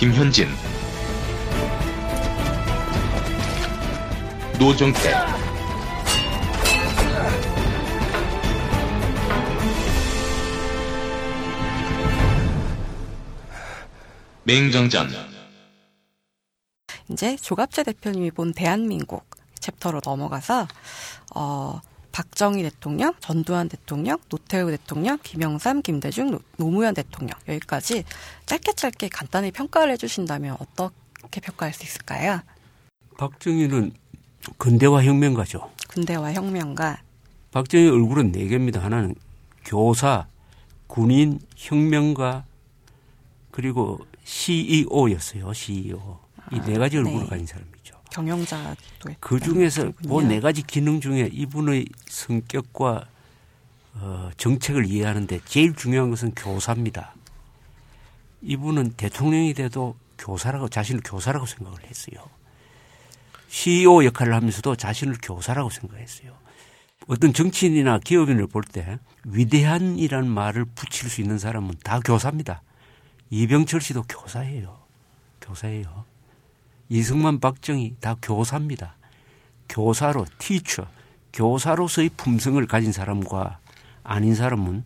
[0.00, 0.48] 김현진.
[4.58, 5.14] 노정태.
[14.44, 15.10] 맹정전.
[17.10, 19.28] 이제 조갑제 대표님이 본 대한민국
[19.60, 20.66] chapter로 넘어가서
[21.34, 21.82] 어
[22.12, 28.04] 박정희 대통령, 전두환 대통령, 노태우 대통령, 김영삼, 김대중, 노, 무현 대통령 여기까지
[28.46, 32.40] 짧게 짧게 간단히 평가를 해주신다면 어떻게 평가할 수 있을까요?
[33.18, 33.92] 박정희는
[34.58, 35.70] 근대화 혁명가죠.
[35.88, 37.02] 근대화 혁명가.
[37.52, 38.82] 박정희 얼굴은 네 개입니다.
[38.82, 39.14] 하나는
[39.64, 40.26] 교사,
[40.86, 42.44] 군인, 혁명가,
[43.50, 45.52] 그리고 CEO였어요.
[45.52, 46.18] CEO.
[46.52, 47.26] 이네 가지 얼굴을 네.
[47.26, 47.69] 가진 사람이죠.
[48.10, 48.76] 경영자도
[49.20, 53.06] 그 중에서 그네 가지 기능 중에 이분의 성격과
[53.94, 57.14] 어, 정책을 이해하는데 제일 중요한 것은 교사입니다.
[58.42, 62.24] 이분은 대통령이 돼도 교사라고 자신을 교사라고 생각을 했어요.
[63.48, 66.32] CEO 역할을 하면서도 자신을 교사라고 생각했어요.
[67.08, 72.62] 어떤 정치인이나 기업인을 볼 때 위대한이라는 말을 붙일 수 있는 사람은 다 교사입니다.
[73.30, 74.78] 이병철 씨도 교사예요.
[75.40, 76.04] 교사예요.
[76.90, 78.96] 이승만, 박정희 다 교사입니다.
[79.68, 80.86] 교사로 티처,
[81.32, 83.60] 교사로서의 품성을 가진 사람과
[84.02, 84.82] 아닌 사람은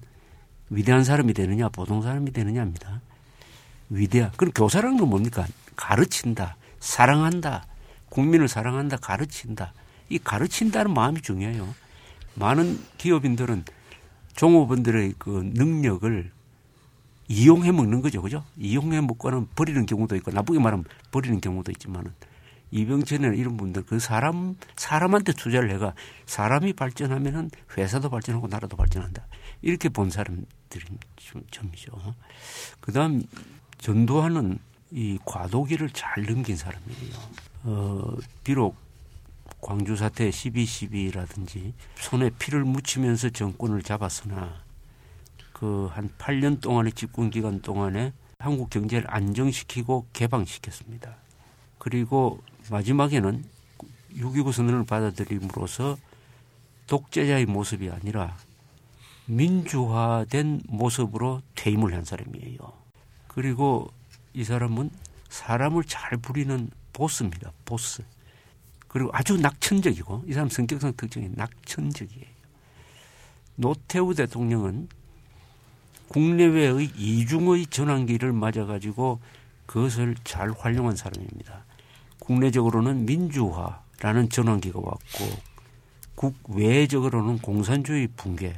[0.69, 3.01] 위대한 사람이 되느냐, 보통 사람이 되느냐입니다.
[3.89, 4.31] 위대한.
[4.37, 5.47] 그럼 교사라는 건 뭡니까?
[5.77, 7.67] 가르친다, 사랑한다,
[8.11, 9.73] 국민을 사랑한다, 가르친다.
[10.11, 11.75] 이 가르친다는 마음이 중요해요.
[12.35, 13.65] 많은 기업인들은
[14.37, 16.31] 종업원들의 그 능력을
[17.35, 18.23] 이용해 먹는 거죠.
[18.23, 18.45] 그죠?
[18.57, 22.13] 이용해 먹고는 버리는 경우도 있고 나쁘게 말하면 버리는 경우도 있지만은
[22.71, 25.95] 이병철이나 이런 분들 그 사람 사람한테 투자를 해가
[26.27, 29.27] 사람이 발전하면은 회사도 발전하고 나라도 발전한다.
[29.63, 30.85] 이렇게 본 사람들이
[31.51, 31.93] 점이죠.
[32.81, 33.23] 그다음
[33.79, 34.59] 전두환은
[34.91, 37.15] 이 과도기를 잘 넘긴 사람이에요.
[37.65, 38.77] 어, 비록
[39.61, 44.64] 광주 사태 12.12라든지 손에 피를 묻히면서 정권을 잡았으나
[45.55, 51.17] 그 한 8년 동안의 집권 기간 동안에 한국 경제를 안정시키고 개방시켰습니다.
[51.79, 53.45] 그리고 마지막에는
[54.17, 55.97] 6.29 선언을 받아들임으로써
[56.87, 58.37] 독재자의 모습이 아니라
[59.27, 62.59] 민주화된 모습으로 퇴임을 한 사람이에요.
[63.29, 63.91] 그리고
[64.35, 64.91] 이 사람은
[65.31, 67.53] 사람을 잘 부리는 보스입니다.
[67.65, 68.05] 보스.
[68.89, 72.27] 그리고 아주 낙천적이고 이 사람 성격상 특징이 낙천적이에요.
[73.57, 74.89] 노태우 대통령은
[76.09, 79.21] 국내외의 이중의 전환기를 맞아가지고
[79.67, 81.65] 그것을 잘 활용한 사람입니다.
[82.19, 85.55] 국내적으로는 민주화라는 전환기가 왔고
[86.15, 88.57] 국외적으로는 공산주의 붕괴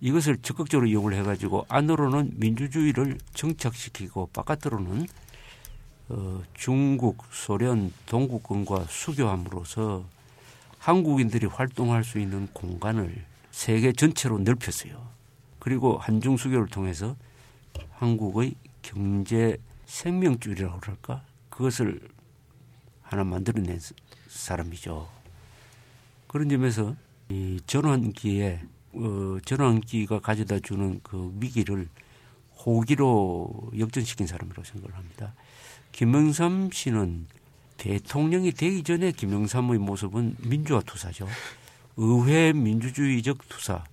[0.00, 5.06] 이것을 적극적으로 이용을 해가지고 안으로는 민주주의를 정착시키고 바깥으로는
[6.10, 10.04] 어, 중국, 소련, 동국권과 수교함으로써
[10.78, 15.17] 한국인들이 활동할 수 있는 공간을 세계 전체로 넓혔어요.
[15.68, 17.14] 그리고 한중 수교를 통해서
[17.90, 21.22] 한국의 경제 생명줄이라고 그럴까?
[21.50, 22.00] 그것을
[23.02, 23.78] 하나 만들어낸
[24.28, 25.06] 사람이죠.
[26.26, 26.96] 그런 점에서
[27.28, 28.62] 이 전환기에
[28.94, 31.86] 어, 전환기가 가져다 주는 그 위기를
[32.64, 35.34] 호기로 역전시킨 사람이라고 생각을 합니다.
[35.92, 37.26] 김영삼 씨는
[37.76, 41.28] 대통령이 되기 전에 김영삼의 모습은 민주화 투사죠.
[41.98, 43.84] 의회 민주주의적 투사,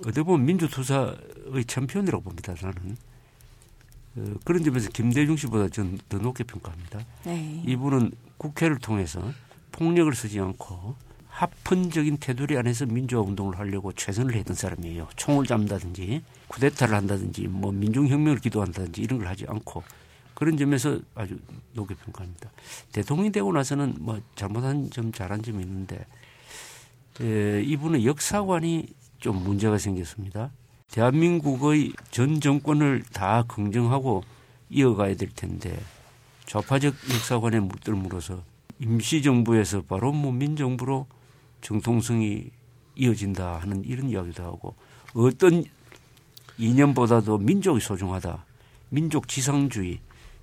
[0.00, 2.54] 어떻게 보면 민주투사의 챔피언이라고 봅니다.
[2.54, 2.96] 저는.
[4.16, 7.00] 어, 그런 점에서 김대중 씨보다 저는 더 높게 평가합니다.
[7.24, 7.62] 네.
[7.66, 9.22] 이분은 국회를 통해서
[9.72, 10.94] 폭력을 쓰지 않고
[11.28, 15.08] 합헌적인 테두리 안에서 민주화 운동을 하려고 최선을 했던 사람이에요.
[15.16, 19.82] 총을 잡는다든지 쿠데타를 한다든지 뭐 민중혁명을 기도한다든지 이런 걸 하지 않고
[20.32, 21.38] 그런 점에서 아주
[21.74, 22.50] 높게 평가합니다.
[22.92, 26.06] 대통령이 되고 나서는 뭐 잘못한 점 잘한 점이 있는데
[27.20, 28.86] 에, 이분은 역사관이
[29.26, 30.52] 좀 문제가 생겼습니다.
[30.92, 34.22] 대한민국의 전 정권을 다 긍정하고
[34.70, 35.76] 이어가야 될 텐데
[36.46, 38.44] 좌파적 역사관에 물들물어서
[38.78, 41.08] 임시정부에서 바로 뭐 민정부로
[41.60, 42.50] 정통성이
[42.94, 44.76] 이어진다 하는 이런 이야기도 하고
[45.12, 45.64] 어떤
[46.56, 48.44] 이념보다도 민족이 소중하다.
[48.90, 49.98] 민족 지상주의.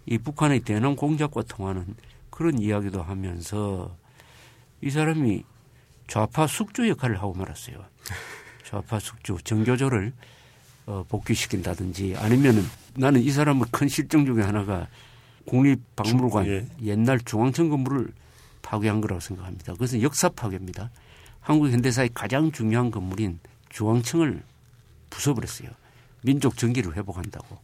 [0.05, 1.95] 이 북한의 대남 공작과 통하는
[2.29, 3.95] 그런 이야기도 하면서
[4.81, 5.45] 이 사람이
[6.07, 7.77] 좌파 숙주 역할을 하고 말았어요.
[8.65, 10.13] 좌파 숙주 정교조를
[10.85, 12.63] 어, 복귀시킨다든지 아니면은
[12.95, 14.87] 나는 이 사람의 큰 실정 중에 하나가
[15.45, 16.65] 국립박물관 예.
[16.83, 18.11] 옛날 중앙청 건물을
[18.61, 19.73] 파괴한 거라고 생각합니다.
[19.73, 20.89] 그것은 역사 파괴입니다.
[21.39, 23.39] 한국 현대사의 가장 중요한 건물인
[23.69, 24.41] 중앙청을
[25.09, 25.69] 부숴버렸어요.
[26.21, 27.59] 민족 정기를 회복한다고.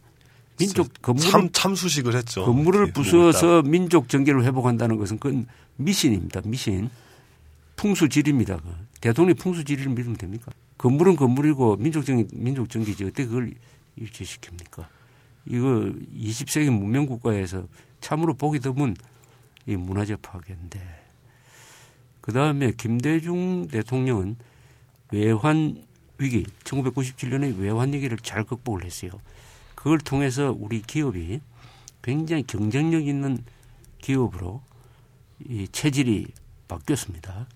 [0.58, 2.44] 민족 건물을 참 참수식을 했죠.
[2.44, 6.42] 건물을 이렇게 부숴서 민족 정계를 회복한다는 것은 그건 미신입니다.
[6.44, 6.90] 미신.
[7.76, 8.58] 풍수지리입니다.
[8.58, 8.68] 그.
[9.00, 10.52] 대통령이 풍수지리를 믿으면 됩니까?
[10.80, 13.52] 건물은 건물이고 민족 정계 민족 정계지 어떻게 그걸
[13.98, 14.86] 일치시킵니까?
[15.44, 17.68] 이거 20세기 문명 국가에서
[18.00, 18.96] 참으로 보기 드문
[19.66, 20.80] 이 문화적 파괴인데
[22.22, 24.36] 그 다음에 김대중 대통령은
[25.12, 25.84] 외환
[26.16, 29.10] 위기 1997년에 외환 위기를 잘 극복을 했어요.
[29.74, 31.42] 그걸 통해서 우리 기업이
[32.00, 33.44] 굉장히 경쟁력 있는
[33.98, 34.62] 기업으로
[35.46, 36.28] 이 체질이
[36.68, 37.48] 바뀌었습니다.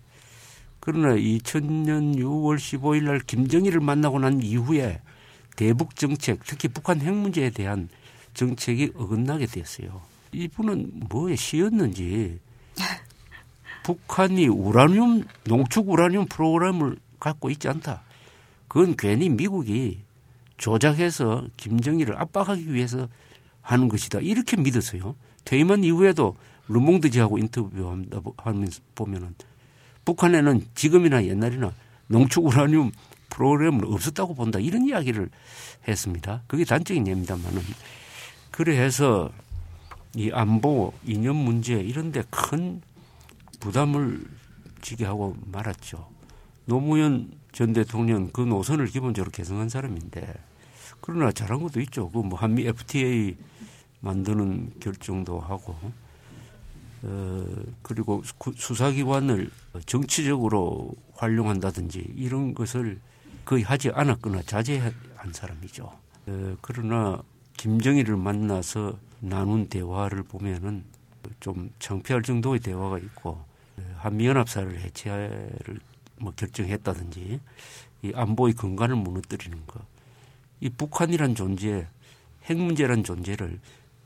[0.85, 5.01] 그러나 2000년 6월 15일 날 김정일을 만나고 난 이후에
[5.57, 7.89] 대북 정책, 특히 북한 핵 문제에 대한
[8.35, 10.03] 정책이 어긋나게 됐어요.
[10.33, 12.39] 이분은 뭐에 쉬었는지
[13.83, 18.03] 북한이 우라늄 농축 우라늄 프로그램을 갖고 있지 않다.
[18.69, 20.03] 그건 괜히 미국이
[20.59, 23.09] 조작해서 김정일을 압박하기 위해서
[23.63, 24.19] 하는 것이다.
[24.21, 25.17] 이렇게 믿었어요.
[25.47, 26.37] 퇴임한 이후에도
[26.69, 29.35] 르몽드지하고 인터뷰하면서 보면은
[30.05, 31.73] 북한에는 지금이나 옛날이나
[32.09, 32.93] 농축 우라늄
[33.31, 34.59] 프로그램은 없었다고 본다.
[34.59, 35.29] 이런 이야기를
[35.89, 36.43] 했습니다.
[36.47, 37.63] 그게 단적인 예입니다만은.
[38.51, 39.31] 그래서
[40.15, 42.81] 이 안보, 이념 문제 이런 데 큰
[43.61, 44.23] 부담을
[44.83, 46.07] 지게 하고 말았죠.
[46.67, 50.33] 노무현 전 대통령 그 노선을 기본적으로 개성한 사람인데
[51.01, 52.11] 그러나 잘한 것도 있죠.
[52.11, 53.37] 그 뭐 한미 FTA
[54.01, 55.77] 만드는 결정도 하고
[57.07, 57.47] 어
[57.83, 58.23] 그리고
[58.57, 59.51] 수사기관을
[59.85, 62.99] 정치적으로 활용한다든지 이런 것을
[63.45, 64.93] 거의 하지 않았거나 자제한
[65.33, 65.85] 사람이죠.
[66.27, 67.23] 어 그러나
[67.59, 70.85] 김정일을 만나서 나눈 대화를 보면은
[71.41, 73.45] 좀 창피할 정도의 대화가 있고
[73.99, 75.81] 한미연합사를 해체를
[76.17, 77.41] 뭐 결정했다든지
[78.03, 79.83] 이 안보의 근간을 무너뜨리는 것.
[80.61, 81.87] 이 북한이란 존재,
[82.45, 83.61] 핵 문제란 존재를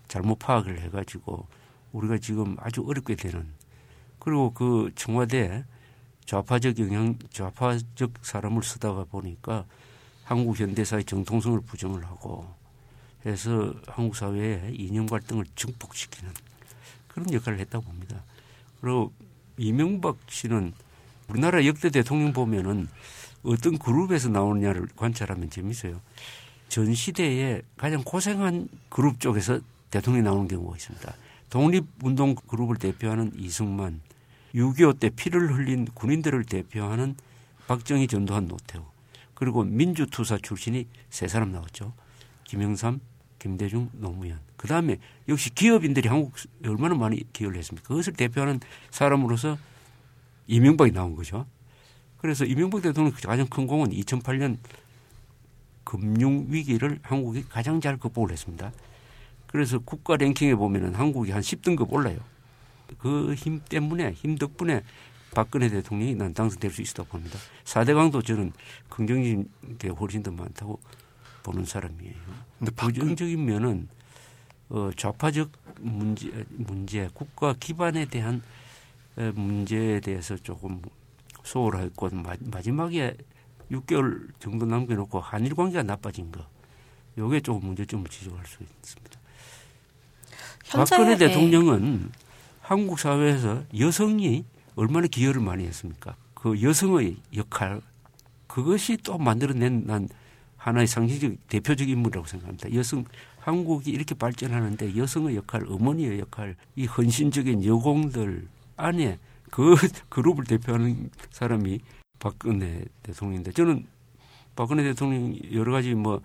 [0.09, 1.47] 잘못 파악을 해가지고
[1.93, 3.47] 우리가 지금 아주 어렵게 되는
[4.19, 5.65] 그리고 그 청와대
[6.27, 9.65] 좌파적 영향, 좌파적 사람을 쓰다가 보니까
[10.25, 12.47] 한국 현대사의 정통성을 부정을 하고
[13.25, 16.33] 해서 한국 사회의 이념 갈등을 증폭시키는
[17.09, 18.23] 그런 역할을 했다고 봅니다.
[18.81, 19.13] 그리고
[19.57, 20.75] 이명박 씨는
[21.29, 22.89] 우리나라 역대 대통령 보면은
[23.43, 26.01] 어떤 그룹에서 나오느냐를 관찰하면 재밌어요.
[26.69, 31.15] 전 시대에 가장 고생한 그룹 쪽에서 대통령이 나오는 경우가 있습니다.
[31.51, 34.01] 독립운동 그룹을 대표하는 이승만,
[34.55, 37.17] 6.25 때 피를 흘린 군인들을 대표하는
[37.67, 38.83] 박정희, 전두환, 노태우,
[39.35, 41.93] 그리고 민주투사 출신이 세 사람 나왔죠.
[42.45, 43.01] 김영삼,
[43.39, 44.41] 김대중, 노무현.
[44.57, 44.99] 그 다음에
[45.29, 47.87] 역시 기업인들이 한국에 얼마나 많이 기여를 했습니까?
[47.87, 48.61] 그것을 대표하는
[48.91, 49.59] 사람으로서
[50.49, 51.47] 이명박이 나온 거죠.
[52.17, 54.59] 그래서 이명박 대통령 가장 큰 공은 2008년
[55.85, 58.73] 금융 위기를 한국이 가장 잘 극복을 했습니다.
[59.49, 62.19] 그래서 국가 랭킹에 보면은 한국이 한 10등급 올라요.
[62.99, 64.83] 그 힘 때문에 힘 덕분에
[65.35, 67.39] 박근혜 대통령이 난 당선될 수 있었다고 봅니다.
[67.65, 68.53] 4대 강도 저는
[68.89, 69.49] 긍정적인
[69.79, 70.81] 게 훨씬 더 많다고
[71.43, 72.15] 보는 사람이에요.
[72.59, 73.89] 근데 부정적인 면은
[74.71, 75.51] 어, 좌파적
[75.81, 78.43] 문제, 문제, 국가 기반에 대한
[79.17, 80.81] 문제에 대해서 조금
[81.43, 82.11] 소홀했고
[82.41, 83.17] 마지막에
[83.71, 86.47] 6개월 정도 남겨놓고 한일 관계가 나빠진 거.
[87.17, 89.18] 요게 조금 문제점을 지적할 수 있습니다.
[90.73, 92.11] 박근혜 대통령은
[92.61, 94.45] 한국 사회에서 여성이
[94.77, 96.17] 얼마나 기여를 많이 했습니까?
[96.35, 97.81] 그 여성의 역할
[98.47, 100.09] 그것이 또 만들어낸 난
[100.57, 102.73] 하나의 상징적 대표적 인물이라고 생각합니다.
[102.75, 103.05] 여성
[103.41, 108.47] 한국이 이렇게 발전하는데 여성의 역할, 어머니의 역할, 이 헌신적인 여공들
[108.77, 109.19] 안에
[109.51, 109.75] 그
[110.11, 111.81] 그룹을 대표하는 사람이
[112.19, 113.87] 박근혜 대통령인데 저는
[114.55, 116.21] 박근혜 대통령 여러 가지 뭐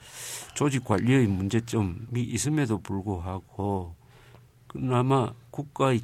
[0.55, 3.95] 조직 관리의 문제점이 있음에도 불구하고
[4.73, 6.01] 그나마 국가의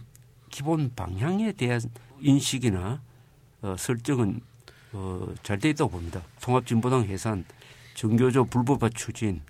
[0.50, 1.82] 기본 방향에 대한
[2.22, 3.02] 인식이나
[3.62, 4.42] 어, 설정은
[4.94, 6.22] 어, 잘 돼 있다고 봅니다.
[6.42, 7.46] 통합진보당 해산,
[7.96, 9.42] 정교조 불법화 추진,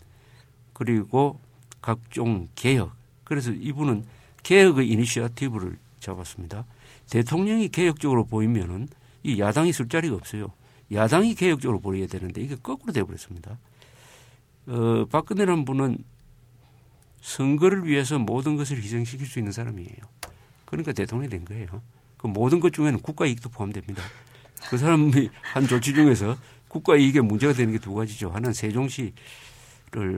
[0.73, 1.39] 그리고
[1.81, 2.93] 각종 개혁.
[3.23, 4.05] 그래서 이분은
[4.43, 6.65] 개혁의 이니시어티브를 잡았습니다.
[7.09, 8.87] 대통령이 개혁적으로 보이면은
[9.23, 10.51] 이 야당이 쓸 자리가 없어요.
[10.91, 13.57] 야당이 개혁적으로 보여야 되는데 이게 거꾸로 되어버렸습니다.
[14.67, 15.97] 어, 박근혜라는 분은
[17.21, 19.97] 선거를 위해서 모든 것을 희생시킬 수 있는 사람이에요.
[20.65, 21.81] 그러니까 대통령이 된 거예요.
[22.17, 24.03] 그 모든 것 중에는 국가 이익도 포함됩니다.
[24.69, 28.29] 그 사람이 한 조치 중에서 국가 이익에 문제가 되는 게 두 가지죠.
[28.29, 29.13] 하나는 세종시를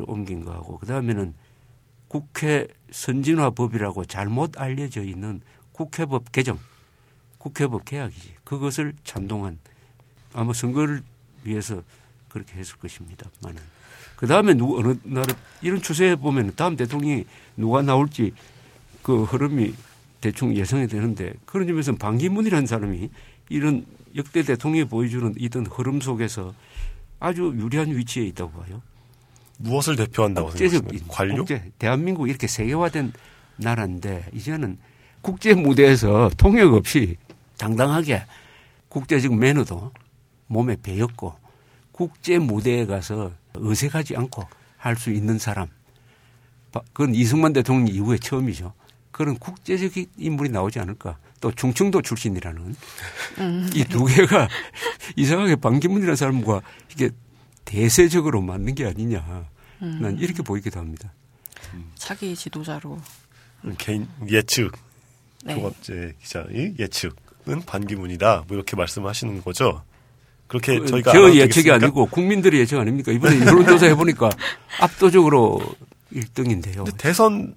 [0.08, 1.34] 옮긴 거하고 그 다음에는
[2.08, 5.41] 국회 선진화법이라고 잘못 알려져 있는
[5.72, 6.60] 국회법 개정,
[7.38, 8.36] 국회법 개혁이지.
[8.43, 9.60] 그것을 찬동한
[10.34, 11.03] 아마 선거를
[11.43, 11.81] 위해서
[12.27, 13.29] 그렇게 했을 것입니다.
[13.41, 13.80] 많은.
[14.21, 15.25] 그 다음에 누구 어느 날
[15.63, 17.25] 이런 추세에 보면 다음 대통령이
[17.57, 18.33] 누가 나올지
[19.01, 19.73] 그 흐름이
[20.21, 23.09] 대충 예상이 되는데 그런 점에서 반기문이라는 사람이
[23.49, 23.83] 이런
[24.15, 26.53] 역대 대통령이 보여주는 이런 흐름 속에서
[27.19, 28.83] 아주 유리한 위치에 있다고 봐요.
[29.57, 31.05] 무엇을 대표한다고 생각하십니까?
[31.09, 31.37] 관료?
[31.37, 33.13] 국제, 대한민국 이렇게 세계화된
[33.57, 34.77] 나라인데 이제는
[35.21, 37.17] 국제 무대에서 통역 없이
[37.57, 38.21] 당당하게
[38.87, 39.91] 국제적 매너도
[40.45, 41.33] 몸에 배었고
[41.91, 44.46] 국제 무대에 가서 어색하지 않고
[44.77, 45.67] 할 수 있는 사람.
[46.72, 48.74] 바- 그건 이승만 대통령 이후에 처음이죠.
[49.12, 51.17] 그런 국제적 인물이 나오지 않을까.
[51.41, 52.75] 또 충청도 출신이라는
[53.75, 54.48] 이두 개가
[55.17, 57.10] 이상하게 반기문이라는 사람과 이게
[57.65, 59.48] 대세적으로 맞는 게 아니냐.
[59.79, 61.12] 난 이렇게 보이기도 합니다.
[61.96, 63.00] 차기 지도자로.
[63.77, 64.72] 개인 예측
[65.43, 65.55] 네.
[65.55, 68.46] 조갑재 기자의 예측은 반기문이다.
[68.48, 69.84] 뭐 이렇게 말씀하시는 거죠.
[70.51, 71.72] 그렇게 그, 저희가 저 예측이?
[71.72, 73.13] 아니고 국민들의 예측 아닙니까?
[73.13, 74.29] 이번에 여론조사 해보니까
[74.81, 75.62] 압도적으로
[76.12, 76.84] 1등인데요.
[76.84, 77.55] 근데 대선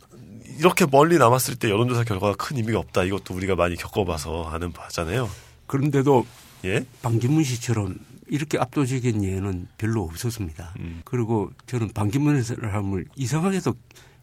[0.60, 3.02] 이렇게 멀리 남았을 때 여론조사 결과가 큰 의미가 없다.
[3.02, 5.28] 이것도 우리가 많이 겪어봐서 아는 바잖아요.
[5.66, 6.24] 그런데도
[6.66, 6.86] 예?
[7.02, 7.98] 반기문 씨처럼
[8.28, 10.74] 이렇게 압도적인 예는 별로 없었습니다.
[10.78, 11.02] 음.
[11.04, 13.74] 그리고 저는 반기문 사람을 이상하게도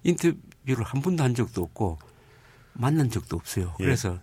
[0.03, 1.99] 인터뷰를 한 번도 한 적도 없고
[2.71, 3.75] 만난 적도 없어요.
[3.81, 3.83] 예.
[3.83, 4.17] 그래서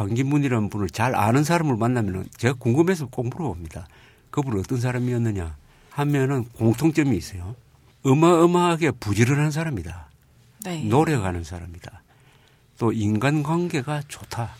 [0.00, 3.86] 반기문이라는 분을 잘 아는 사람을 만나면 제가 궁금해서 꼭 물어봅니다.
[4.30, 5.56] 그분은 어떤 사람이었느냐
[5.90, 7.54] 하면은 공통점이 있어요.
[8.02, 10.08] 어마어마하게 부지런한 사람이다.
[10.64, 10.84] 네.
[10.84, 12.02] 노력하는 사람이다.
[12.78, 14.54] 또 인간관계가 좋다.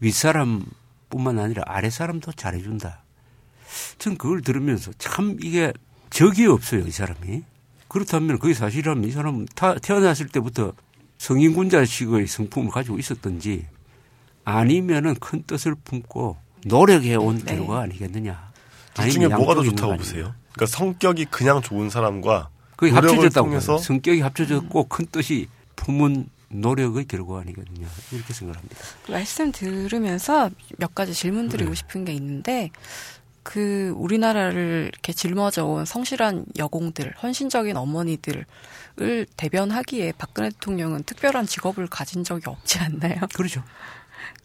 [0.00, 3.02] 윗사람뿐만 아니라 아랫사람도 잘해준다.
[3.98, 5.72] 전 그걸 들으면서 참 이게
[6.10, 7.42] 적이 없어요, 이 사람이.
[7.86, 10.72] 그렇다면 그게 사실이라면 이 사람은 타- 태어났을 때부터
[11.18, 13.64] 성인군자식의 성품을 가지고 있었던지
[14.46, 17.56] 아니면은 큰 뜻을 품고 노력해 온 네.
[17.56, 18.50] 결과 아니겠느냐.
[18.94, 19.96] 둘 중에 뭐가 더 좋다고 아니냐.
[19.96, 20.34] 보세요?
[20.52, 23.60] 그러니까 성격이 그냥 좋은 사람과 그게 합쳐졌다고 봐요.
[23.78, 28.76] 성격이 합쳐졌고 큰 뜻이 품은 노력의 결과 아니겠느냐 이렇게 생각합니다.
[29.04, 31.74] 그 말씀 들으면서 몇 가지 질문 드리고 네.
[31.74, 32.70] 싶은 게 있는데
[33.42, 38.46] 그 우리나라를 이렇게 짊어져 온 성실한 여공들, 헌신적인 어머니들을
[39.36, 43.20] 대변하기에 박근혜 대통령은 특별한 직업을 가진 적이 없지 않나요?
[43.34, 43.62] 그렇죠.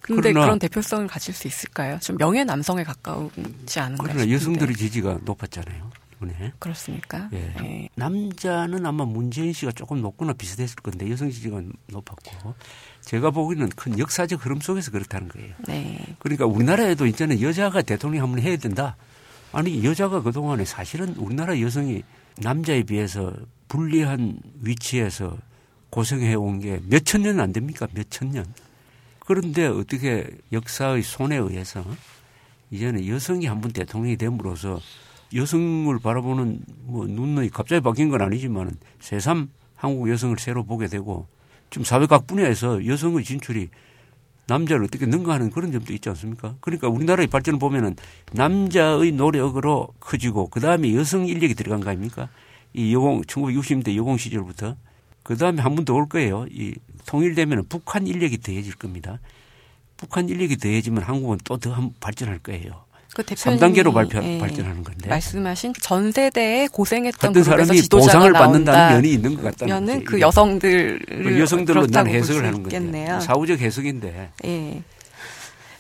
[0.01, 1.99] 근데 그러나- 그런 대표성을 가질 수 있을까요?
[1.99, 4.33] 좀 명예 남성에 가까우지 않은가 그러나 싶은데.
[4.33, 5.89] 여성들의 지지가 높았잖아요.
[6.15, 6.53] 이번에.
[6.59, 7.29] 그렇습니까?
[7.33, 7.53] 예.
[7.59, 7.89] 네.
[7.95, 12.53] 남자는 아마 문재인 씨가 조금 높거나 비슷했을 건데 여성 지지가 높았고
[13.01, 15.53] 제가 보기에는 큰 역사적 흐름 속에서 그렇다는 거예요.
[15.67, 15.99] 네.
[16.19, 18.97] 그러니까 우리나라에도 이제는 여자가 대통령 한번 해야 된다.
[19.51, 22.03] 아니 여자가 그동안에 사실은 우리나라 여성이
[22.37, 23.33] 남자에 비해서
[23.67, 25.37] 불리한 위치에서
[25.89, 27.87] 고생해 온 게 몇 천 년 안 됩니까?
[27.93, 28.45] 몇 천 년.
[29.25, 31.85] 그런데 어떻게 역사의 손에 의해서
[32.71, 34.79] 이제는 여성이 한번 대통령이 됨으로써
[35.33, 41.27] 여성을 바라보는 뭐 눈이 갑자기 바뀐 건 아니지만 새삼 한국 여성을 새로 보게 되고
[41.69, 43.69] 지금 사회각 분야에서 여성의 진출이
[44.47, 46.55] 남자를 어떻게 능가하는 그런 점도 있지 않습니까?
[46.59, 47.95] 그러니까 우리나라의 발전을 보면은
[48.33, 52.27] 남자의 노력으로 커지고 그 다음에 여성 인력이 들어간 거 아닙니까?
[52.73, 54.75] 이 여공 1960년대 여공 시절부터
[55.23, 56.47] 그 다음에 한번더올 거예요.
[56.49, 56.75] 이
[57.11, 59.19] 통일되면은 북한 인력이 더해질 겁니다.
[59.97, 62.85] 북한 인력이 더해지면 한국은 또더한 발전할 거예요.
[63.13, 65.09] 그 대표님이 3단계로 발표, 예, 발전하는 건데.
[65.09, 68.31] 말씀하신 전 세대에 고생했던 그룹에서 사람이 보상을.
[68.31, 70.05] 받는다는 면이 있는 것 같다는 면은.
[70.05, 70.21] 그 이게.
[70.21, 73.19] 여성들을 그 여성들로 난 해석을 수 하는 건데.
[73.19, 74.81] 사후적 해석인데 예.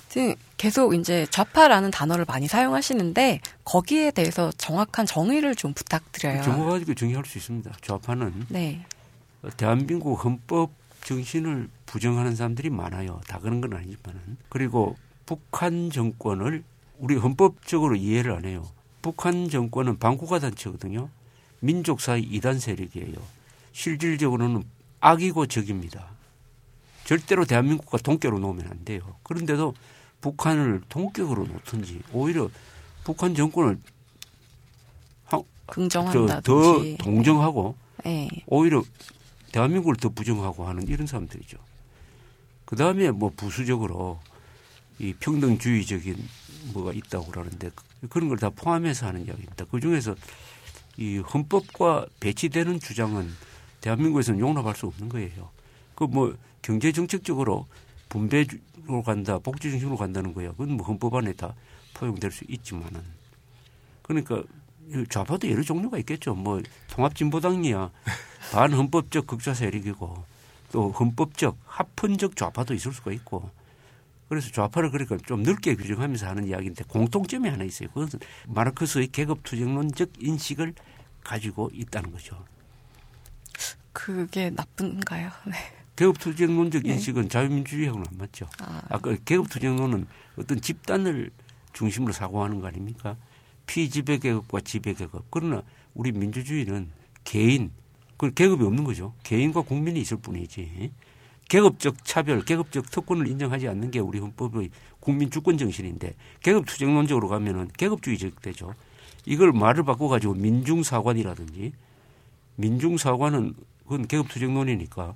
[0.09, 6.41] 지금 계속 이제 좌파라는 단어를 많이 사용하시는데 거기에 대해서 정확한 정의를 좀 부탁드려요.
[6.41, 7.71] 가지고 정의할 수 있습니다.
[7.81, 8.85] 좌파는 네.
[9.55, 13.21] 대한민국 헌법 정신을 부정하는 사람들이 많아요.
[13.27, 16.63] 다 그런 건 아니지만은 그리고 북한 정권을
[16.99, 18.67] 우리 헌법적으로 이해를 안 해요.
[19.01, 21.09] 북한 정권은 반국가 단체거든요.
[21.59, 23.15] 민족사의 이단 세력이에요.
[23.73, 24.63] 실질적으로는
[24.99, 26.05] 악이고 적입니다.
[27.05, 29.15] 절대로 대한민국과 동격으로 놓으면 안 돼요.
[29.23, 29.73] 그런데도
[30.21, 32.49] 북한을 동격으로 놓든지 오히려
[33.03, 33.79] 북한 정권을
[35.25, 36.97] 하- 저, 더 긍정한다든지.
[36.99, 38.27] 동정하고 예.
[38.45, 38.83] 오히려
[39.51, 41.57] 대한민국을 더 부정하고 하는 이런 사람들이죠.
[42.65, 44.19] 그 다음에 뭐 부수적으로
[44.99, 46.15] 이 평등주의적인
[46.73, 49.65] 뭐가 있다고 그러는데 그- 그런 걸 다 포함해서 하는 이야기입니다.
[49.65, 50.15] 그 중에서
[50.97, 53.29] 이 헌법과 배치되는 주장은
[53.81, 55.49] 대한민국에서는 용납할 수 없는 거예요.
[55.95, 57.67] 그 뭐 경제 정책적으로
[58.09, 60.51] 분배로 간다, 복지 중심으로 간다는 거야.
[60.51, 61.53] 그건 뭐 헌법 안에 다
[61.93, 63.01] 포용될 수 있지만은
[64.03, 64.43] 그러니까 이
[65.09, 66.35] 좌파도 여러 종류가 있겠죠.
[66.35, 67.91] 뭐 통합진보당이야
[68.51, 70.23] 반헌법적 극좌 세력이고
[70.71, 73.49] 또 헌법적 합헌적 좌파도 있을 수가 있고
[74.29, 77.89] 그래서 좌파를 그러니까 좀 넓게 규정하면서 하는 이야기인데 공통점이 하나 있어요.
[77.89, 80.73] 그것은 마르크스의 계급투쟁론적 인식을
[81.21, 82.41] 가지고 있다는 거죠.
[83.91, 85.29] 그게 나쁜가요?
[85.45, 85.57] 네.
[85.97, 86.93] 계급투쟁론적 네.
[86.93, 88.47] 인식은 자유민주주의하고는 안 맞죠.
[88.59, 90.07] 아, 아까 계급투쟁론은
[90.37, 91.29] 어떤 집단을
[91.73, 93.17] 중심으로 사고하는 거 아닙니까?
[93.71, 95.23] 피지배 계급과 지배 계급.
[95.29, 95.63] 그러나
[95.93, 96.89] 우리 민주주의는
[97.23, 97.71] 개인,
[98.17, 99.13] 그 계급이 없는 거죠.
[99.23, 100.91] 개인과 국민이 있을 뿐이지.
[101.47, 107.69] 계급적 차별, 계급적 특권을 인정하지 않는 게 우리 헌법의 국민 주권 정신인데 계급 투쟁론적으로 가면은
[107.77, 108.73] 계급주의적 되죠.
[109.25, 111.71] 이걸 말을 바꿔 가지고 민중사관이라든지
[112.57, 115.15] 민중사관은 그건 계급 투쟁론이니까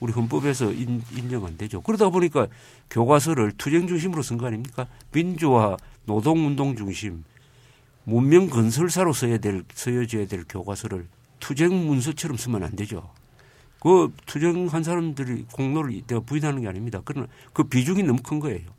[0.00, 1.80] 우리 헌법에서 인, 인정 안 되죠.
[1.80, 2.48] 그러다 보니까
[2.90, 4.88] 교과서를 투쟁 중심으로 쓴 거 아닙니까?
[5.12, 7.22] 민주화, 노동운동 중심,
[8.04, 11.06] 문명 건설사로 써야 될, 써야져야 될 교과서를
[11.40, 13.10] 투쟁 문서처럼 쓰면 안 되죠.
[13.80, 17.00] 그 투쟁한 사람들이 공로를 내가 부인하는 게 아닙니다.
[17.04, 18.70] 그러나 그 비중이 너무 큰 거예요.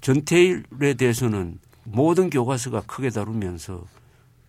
[0.00, 3.84] 전태일에 대해서는 모든 교과서가 크게 다루면서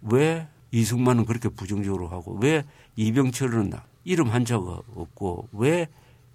[0.01, 2.63] 왜 이승만은 그렇게 부정적으로 하고 왜
[2.95, 3.73] 이병철은
[4.05, 5.87] 이름 한자가 없고 왜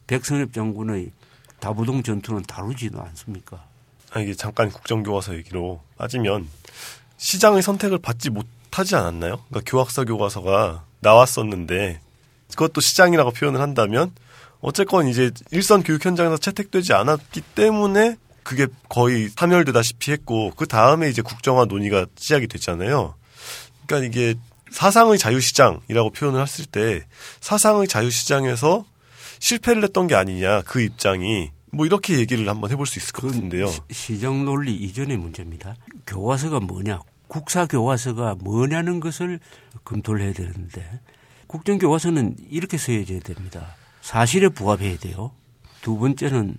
[0.06, 1.10] 백선엽 장군의
[1.58, 3.64] 다부동 전투는 다루지도 않습니까?
[4.12, 6.46] 아, 이게 잠깐 국정교과서 얘기로 빠지면
[7.16, 9.42] 시장의 선택을 받지 못하지 않았나요?
[9.48, 12.00] 그러니까 교학사 교과서가 나왔었는데
[12.50, 14.12] 그것도 시장이라고 표현을 한다면
[14.60, 21.20] 어쨌건 이제 일선 교육 현장에서 채택되지 않았기 때문에 그게 거의 사멸되다시피 했고 그 다음에 이제
[21.22, 23.14] 국정화 논의가 시작이 됐잖아요.
[23.86, 24.34] 그러니까 이게
[24.70, 27.02] 사상의 자유시장이라고 표현을 했을 때
[27.40, 28.84] 사상의 자유시장에서
[29.40, 33.66] 실패를 했던 게 아니냐 그 입장이 뭐 이렇게 얘기를 한번 해볼 수 있을 것 같은데요.
[33.68, 33.80] 시-
[34.16, 35.74] 시장 논리 이전의 문제입니다.
[36.06, 39.40] 교과서가 뭐냐, 국사 교과서가 뭐냐는 것을
[39.84, 41.00] 검토를 해야 되는데
[41.46, 43.74] 국정 교과서는 이렇게 써야져야 됩니다.
[44.00, 45.32] 사실에 부합해야 돼요.
[45.82, 46.56] 두 번째는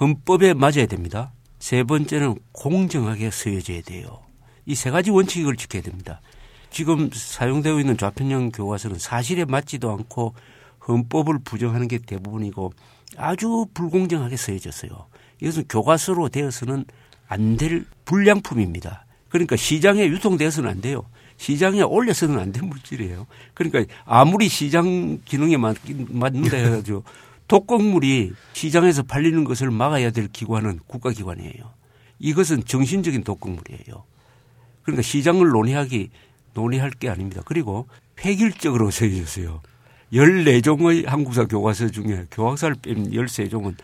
[0.00, 1.32] 헌법에 맞아야 됩니다.
[1.58, 4.20] 세 번째는 공정하게 쓰여져야 돼요.
[4.66, 6.20] 이 세 가지 원칙을 지켜야 됩니다.
[6.70, 10.34] 지금 사용되고 있는 좌편형 교과서는 사실에 맞지도 않고
[10.86, 12.72] 헌법을 부정하는 게 대부분이고
[13.16, 14.90] 아주 불공정하게 쓰여졌어요.
[15.40, 16.84] 이것은 교과서로 되어서는
[17.28, 19.04] 안 될 불량품입니다.
[19.28, 21.04] 그러니까 시장에 유통되어서는 안 돼요.
[21.36, 23.26] 시장에 올려서는 안 된 물질이에요.
[23.54, 25.76] 그러니까 아무리 시장 기능에 맞,
[26.08, 27.04] 맞는다 해가지고
[27.48, 31.74] 독극물이 시장에서 팔리는 것을 막아야 될 기관은 국가기관이에요.
[32.18, 34.04] 이것은 정신적인 독극물이에요.
[34.82, 36.10] 그러니까 시장을 논의하기
[36.54, 37.42] 논의할 게 아닙니다.
[37.44, 37.86] 그리고
[38.24, 39.60] 획일적으로 쓰여졌어요.
[40.12, 43.74] 14종의 한국사 교과서 중에 교학사를 뺀 13종은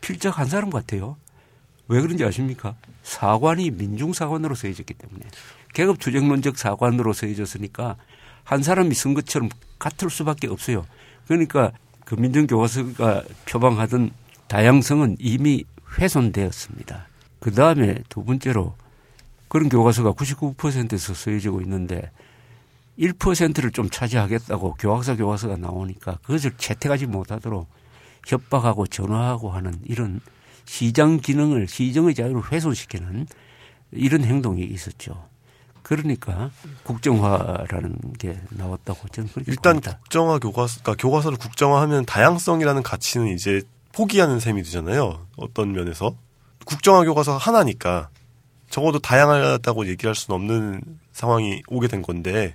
[0.00, 1.16] 필적 한 사람 같아요.
[1.88, 2.76] 왜 그런지 아십니까?
[3.02, 5.26] 사관이 민중사관으로 쓰여졌기 때문에.
[5.74, 7.96] 계급투쟁론적 사관으로 쓰여졌으니까
[8.44, 9.48] 한 사람이 쓴 것처럼
[9.78, 10.86] 같을 수밖에 없어요.
[11.26, 11.72] 그러니까
[12.04, 14.10] 그 민중교과서가 표방하던
[14.48, 15.64] 다양성은 이미
[15.98, 17.06] 훼손되었습니다.
[17.40, 18.74] 그 다음에 두 번째로
[19.48, 22.10] 그런 교과서가 99%에서 쓰여지고 있는데
[22.98, 27.68] 1%를 좀 차지하겠다고 교학사 교과서가 나오니까 그것을 채택하지 못하도록
[28.26, 30.20] 협박하고 전화하고 하는 이런
[30.68, 33.26] 시장 기능을 시정의 자유를 훼손시키는
[33.92, 35.26] 이런 행동이 있었죠.
[35.82, 36.50] 그러니까
[36.82, 39.98] 국정화라는 게 나왔다고 저는 그렇게 일단 봅니다.
[40.00, 45.26] 국정화 교과서, 그러니까 교과서를 국정화하면 다양성이라는 가치는 이제 포기하는 셈이 되잖아요.
[45.38, 46.14] 어떤 면에서
[46.66, 48.10] 국정화 교과서 하나니까
[48.68, 52.54] 적어도 다양하다고 얘기할 수는 없는 상황이 오게 된 건데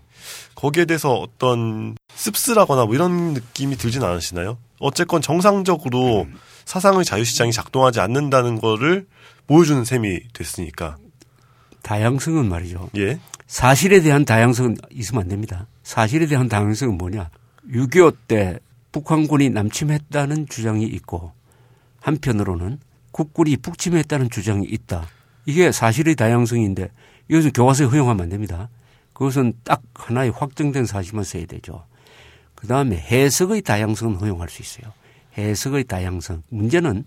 [0.54, 4.60] 거기에 대해서 어떤 씁쓸하거나 뭐 이런 느낌이 들진 않으시나요?
[4.80, 6.28] 어쨌건 정상적으로
[6.66, 9.08] 사상의 자유시장이 작동하지 않는다는 거를
[9.48, 10.98] 보여주는 셈이 됐으니까
[11.82, 12.90] 다양성은 말이죠.
[12.98, 15.68] 예 사실에 대한 다양성은 있으면 안 됩니다.
[15.84, 17.30] 사실에 대한 다양성은 뭐냐?
[17.70, 18.60] 6.25 때
[18.92, 21.34] 북한군이 남침했다는 주장이 있고
[22.00, 22.80] 한편으로는
[23.12, 25.08] 국군이 북침했다는 주장이 있다.
[25.46, 26.90] 이게 사실의 다양성인데
[27.30, 28.70] 이것은 교과서에 허용하면 안 됩니다.
[29.14, 31.86] 그것은 딱 하나의 확정된 사실만 써야 되죠.
[32.56, 34.92] 그 다음에 해석의 다양성은 허용할 수 있어요.
[35.38, 36.44] 해석의 다양성.
[36.50, 37.06] 문제는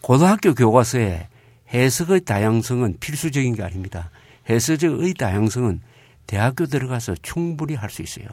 [0.00, 1.28] 고등학교 교과서에
[1.72, 4.10] 해석의 다양성은 필수적인 게 아닙니다.
[4.48, 5.80] 해석의 다양성은
[6.26, 8.26] 대학교 들어가서 충분히 할 수 있어요.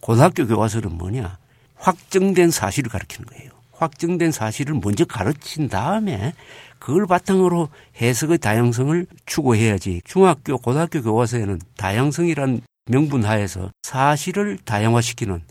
[0.00, 1.38] 고등학교 교과서는 뭐냐?
[1.76, 3.50] 확정된 사실을 가르치는 거예요.
[3.72, 6.34] 확정된 사실을 먼저 가르친 다음에
[6.78, 7.68] 그걸 바탕으로
[8.00, 15.42] 해석의 다양성을 추구해야지 중학교, 고등학교 교과서에는 다양성이란 명분 하에서 사실을 다양화시키는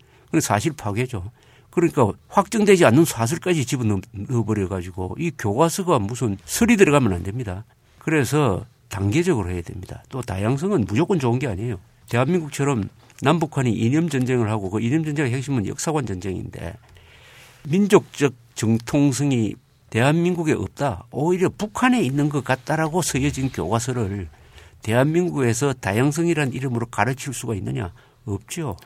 [0.42, 1.32] 사실 파괴죠.
[1.72, 7.66] 그러니까 확정되지 않는 사실까지 집어넣어버려 가지고 이 교과서가 무슨 설이 들어가면 안 됩니다.
[7.98, 10.04] 그래서 단계적으로 해야 됩니다.
[10.10, 11.80] 또 다양성은 무조건 좋은 게 아니에요.
[12.10, 12.90] 대한민국처럼
[13.22, 16.76] 남북한이 이념 전쟁을 하고 그 이념 전쟁의 핵심은 역사관 전쟁인데
[17.64, 19.56] 민족적 정통성이
[19.90, 21.06] 대한민국에 없다.
[21.12, 24.28] 오히려 북한에 있는 것 같다라고 쓰여진 교과서를
[24.82, 27.94] 대한민국에서 다양성이라는 이름으로 가르칠 수가 있느냐?
[28.26, 28.78] 없죠.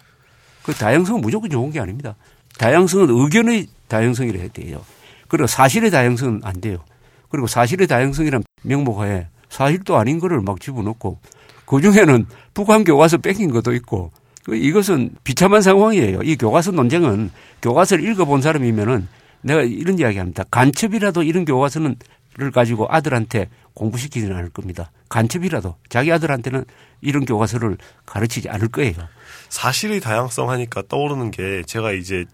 [0.64, 2.16] 그 다양성은 무조건 좋은 게 아닙니다.
[2.58, 4.82] 다양성은 의견의 다양성이라 해야 돼요.
[5.28, 6.78] 그리고 사실의 다양성은 안 돼요.
[7.30, 11.20] 그리고 사실의 다양성이란 명목하에 사실도 아닌 거를 막 집어넣고
[11.66, 14.12] 그 중에는 북한 교과서 뺏긴 것도 있고
[14.44, 16.22] 그 이것은 비참한 상황이에요.
[16.24, 19.08] 이 교과서 논쟁은 교과서를 읽어본 사람이면은
[19.42, 20.44] 내가 이런 이야기 합니다.
[20.50, 21.96] 간첩이라도 이런 교과서는
[22.38, 24.92] 를 가지고 아들한테 공부시키지는 않을 겁니다.
[25.10, 26.66] 간첩이라도 자기 아들한테는
[27.02, 28.94] 이런 교과서를 가르치지 않을 거예요.
[29.50, 32.26] 사실의 다양성 하니까 떠오르는 게 제가 이제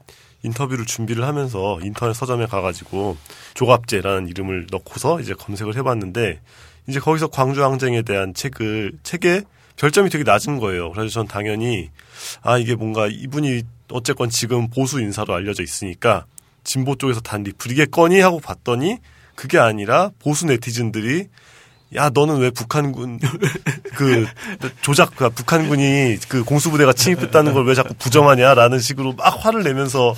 [0.43, 3.17] 인터뷰를 준비를 하면서 인터넷 서점에 가가지고
[3.53, 6.39] 조갑제라는 이름을 넣고서 이제 검색을 해봤는데
[6.87, 9.43] 이제 거기서 광주 항쟁에 대한 책을 책에
[9.75, 10.91] 별점이 되게 낮은 거예요.
[10.91, 11.89] 그래서 전 당연히
[12.41, 16.25] 아 이게 뭔가 이분이 어쨌건 지금 보수 인사로 알려져 있으니까
[16.63, 18.97] 진보 쪽에서 단 리플이겠거니 하고 봤더니
[19.41, 21.27] 그게 아니라 보수 네티즌들이
[21.95, 23.19] 야 너는 왜 북한군
[23.97, 24.27] 그
[24.81, 30.13] 조작 그 북한군이 그 공수부대가 침입했다는 걸 왜 자꾸 부정하냐라는 식으로 막 화를 내면서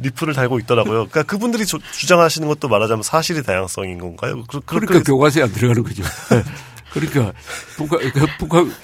[0.00, 1.06] 리플을 달고 있더라고요.
[1.06, 4.42] 그러니까 그분들이 조, 주장하시는 것도 말하자면 사실의 다양성인 건가요?
[4.48, 6.02] 그, 그러니까 교과서에 안 들어가는 거죠.
[6.92, 7.32] 그러니까
[7.76, 8.74] 북한, 그러니까 북한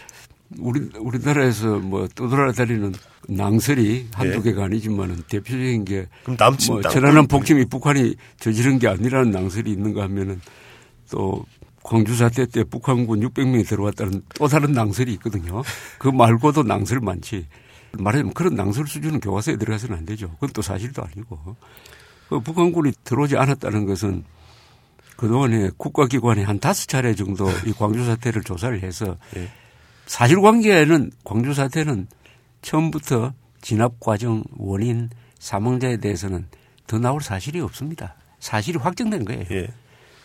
[0.58, 2.94] 우리 우리나라에서 뭐 떠돌아다니는
[3.28, 4.42] 낭설이 한두 예.
[4.42, 10.02] 개가 아니지만은 대표적인 게 그럼 남친 뭐 천안함 폭침이 북한이 저지른 게 아니라는 낭설이 있는가
[10.04, 10.40] 하면은
[11.10, 11.44] 또
[11.82, 15.62] 광주 사태 때 북한군 600명이 들어왔다는 또 다른 낭설이 있거든요.
[15.98, 17.46] 그 말고도 낭설 많지.
[17.92, 20.30] 말하자면 그런 낭설 수준은 교과서에 들어가서는 안 되죠.
[20.32, 21.56] 그건 또 사실도 아니고.
[22.28, 24.24] 그 북한군이 들어오지 않았다는 것은
[25.16, 29.48] 그동안에 국가기관이 한 다섯 차례 정도 이 광주 사태를 조사를 해서 예.
[30.10, 32.08] 사실관계는 광주 사태는
[32.62, 36.48] 처음부터 진압 과정 원인 사망자에 대해서는
[36.88, 38.16] 더 나올 사실이 없습니다.
[38.40, 39.44] 사실이 확정된 거예요.
[39.52, 39.68] 예.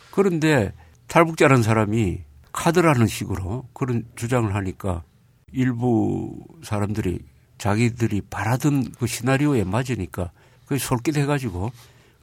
[0.09, 0.73] 그런데
[1.05, 2.21] 탈북자라는 사람이
[2.51, 5.03] 카드라는 식으로 그런 주장을 하니까
[5.51, 7.19] 일부 사람들이
[7.59, 10.31] 자기들이 바라던 그 시나리오에 맞으니까
[10.65, 11.71] 그게 솔깃해가지고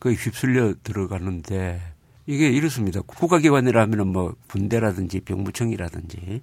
[0.00, 1.80] 그게 휩쓸려 들어가는데
[2.26, 3.00] 이게 이렇습니다.
[3.02, 6.42] 국가기관이라면 뭐 군대라든지 병무청이라든지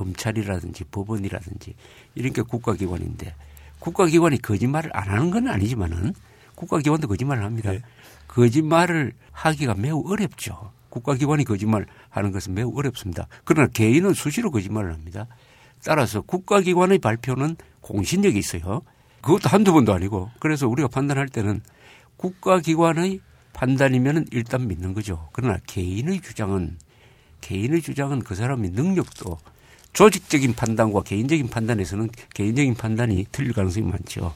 [0.00, 1.74] 검찰이라든지 법원이라든지
[2.14, 3.34] 이런 게 국가기관인데
[3.78, 6.14] 국가기관이 거짓말을 안 하는 건 아니지만은
[6.54, 7.70] 국가기관도 거짓말을 합니다.
[7.70, 7.82] 네.
[8.28, 10.72] 거짓말을 하기가 매우 어렵죠.
[10.88, 13.26] 국가기관이 거짓말 하는 것은 매우 어렵습니다.
[13.44, 15.26] 그러나 개인은 수시로 거짓말을 합니다.
[15.84, 18.82] 따라서 국가기관의 발표는 공신력이 있어요.
[19.20, 21.60] 그것도 한두 번도 아니고 그래서 우리가 판단할 때는
[22.16, 23.20] 국가기관의
[23.52, 25.28] 판단이면 일단 믿는 거죠.
[25.32, 26.78] 그러나 개인의 주장은
[27.40, 29.38] 개인의 주장은 그 사람의 능력도
[29.92, 34.34] 조직적인 판단과 개인적인 판단에서는 개인적인 판단이 틀릴 가능성이 많죠.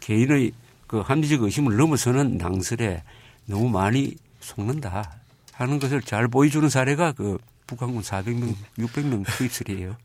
[0.00, 0.52] 개인의
[0.86, 3.02] 그 합리적 의심을 넘어서는 낭설에
[3.46, 5.12] 너무 많이 속는다
[5.52, 9.96] 하는 것을 잘 보여주는 사례가 그 북한군 400명, 600명 투입설이에요.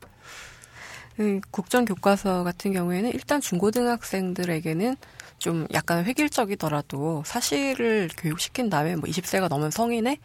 [1.18, 4.96] 음, 국정 교과서 같은 경우에는 일단 중고등학생들에게는
[5.38, 10.18] 좀 약간 획일적이더라도 사실을 교육시킨 다음에 뭐 20세가 넘은 성인의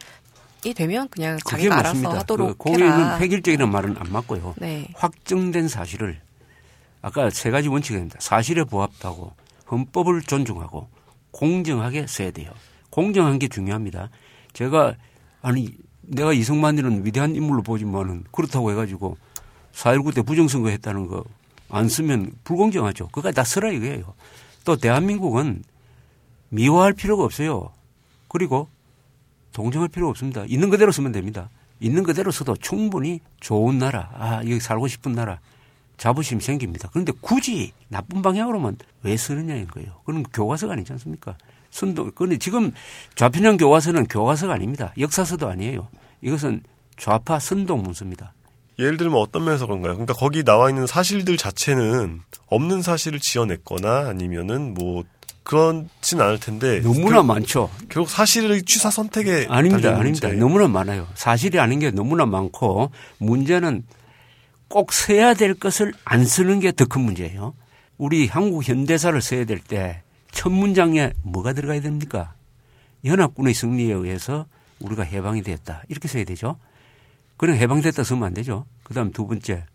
[0.64, 2.08] 이 되면 그냥 자기가 맞습니다.
[2.10, 4.54] 알아서 하도록 그 공유는 획일적이라는 말은 안 맞고요.
[4.58, 4.88] 네.
[4.94, 6.20] 확정된 사실을
[7.00, 8.18] 아까 세 가지 원칙입니다.
[8.20, 9.32] 사실에 부합하고
[9.70, 10.88] 헌법을 존중하고
[11.32, 12.52] 공정하게 써야 돼요.
[12.90, 14.10] 공정한 게 중요합니다.
[14.52, 14.94] 제가
[15.40, 19.16] 아니 내가 이승만이는 위대한 인물로 보지만은 그렇다고 해가지고
[19.72, 21.24] 4.19 때 부정선거 했다는 거
[21.72, 23.06] 안 쓰면 불공정하죠.
[23.06, 24.14] 그거까지 다 쓰라 이거예요.
[24.64, 25.64] 또 대한민국은
[26.50, 27.72] 미화할 필요가 없어요.
[28.28, 28.68] 그리고
[29.52, 30.44] 동정할 필요 없습니다.
[30.46, 31.48] 있는 그대로 쓰면 됩니다.
[31.80, 35.40] 있는 그대로 써도 충분히 좋은 나라, 아, 여기 살고 싶은 나라,
[35.96, 36.88] 자부심 생깁니다.
[36.92, 40.00] 그런데 굳이 나쁜 방향으로만 왜 쓰느냐인 거예요.
[40.04, 41.36] 그건 교과서가 아니지 않습니까?
[41.70, 42.72] 순도, 그런데 지금
[43.14, 44.92] 좌편향 교과서는 교과서가 아닙니다.
[44.98, 45.88] 역사서도 아니에요.
[46.20, 46.62] 이것은
[46.96, 48.32] 좌파 선동 문서입니다.
[48.78, 49.94] 예를 들면 어떤 면에서 그런가요?
[49.94, 55.04] 그러니까 거기 나와 있는 사실들 자체는 없는 사실을 지어냈거나 아니면은 뭐
[55.44, 57.70] 그렇진 않을 텐데 너무나 결, 많죠.
[57.88, 60.28] 결국 사실의 취사 선택에 아닙니다, 아닙니다.
[60.32, 61.08] 너무나 많아요.
[61.14, 63.84] 사실이 아닌 게 너무나 많고 문제는
[64.68, 67.54] 꼭 써야 될 것을 안 쓰는 게 더 큰 문제예요.
[67.98, 70.02] 우리 한국 현대사를 써야 될 때
[70.32, 72.32] 첫 문장에 뭐가 들어가야 됩니까?
[73.04, 74.46] 연합군의 승리에 의해서
[74.80, 75.82] 우리가 해방이 됐다.
[75.88, 76.56] 이렇게 써야 되죠.
[77.36, 78.64] 그럼 해방됐다 쓰면 안 되죠.
[78.82, 79.66] 그 다음 두 번째.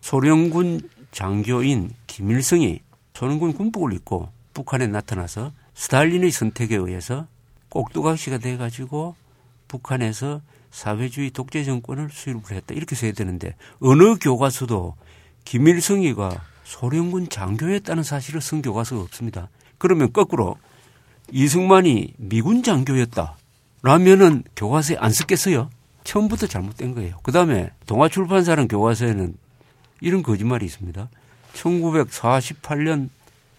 [0.00, 2.80] 소련군 장교인 김일성이
[3.12, 7.26] 소련군 군복을 입고 북한에 나타나서 스탈린의 선택에 의해서
[7.68, 9.16] 꼭두각시가 돼가지고
[9.68, 10.40] 북한에서
[10.70, 12.74] 사회주의 독재 정권을 수립을 했다.
[12.74, 14.94] 이렇게 써야 되는데 어느 교과서도
[15.44, 19.50] 김일성이가 소련군 장교였다는 사실을 쓴 교과서가 없습니다.
[19.78, 20.56] 그러면 거꾸로
[21.30, 23.36] 이승만이 미군 장교였다.
[23.82, 25.70] 라면은 교과서에 안 쓰겠어요?
[26.04, 27.18] 처음부터 잘못된 거예요.
[27.22, 29.36] 그 다음에 동아출판사는 교과서에는
[30.00, 31.08] 이런 거짓말이 있습니다.
[31.54, 33.08] 1948년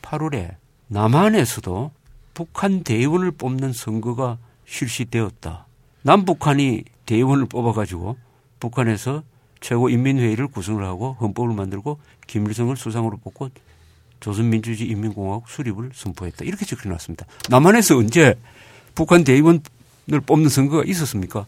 [0.01, 0.55] 8월에
[0.87, 1.91] 남한에서도
[2.33, 5.65] 북한 대의원을 뽑는 선거가 실시되었다.
[6.03, 8.17] 남북한이 대의원을 뽑아가지고
[8.59, 9.23] 북한에서
[9.61, 13.49] 최고인민회의를 구성을 하고 헌법을 만들고 김일성을 수상으로 뽑고
[14.19, 16.45] 조선민주주의 인민공화국 수립을 선포했다.
[16.45, 17.25] 이렇게 적혀놨습니다.
[17.49, 18.35] 남한에서 언제
[18.93, 19.61] 북한 대의원을
[20.25, 21.45] 뽑는 선거가 있었습니까?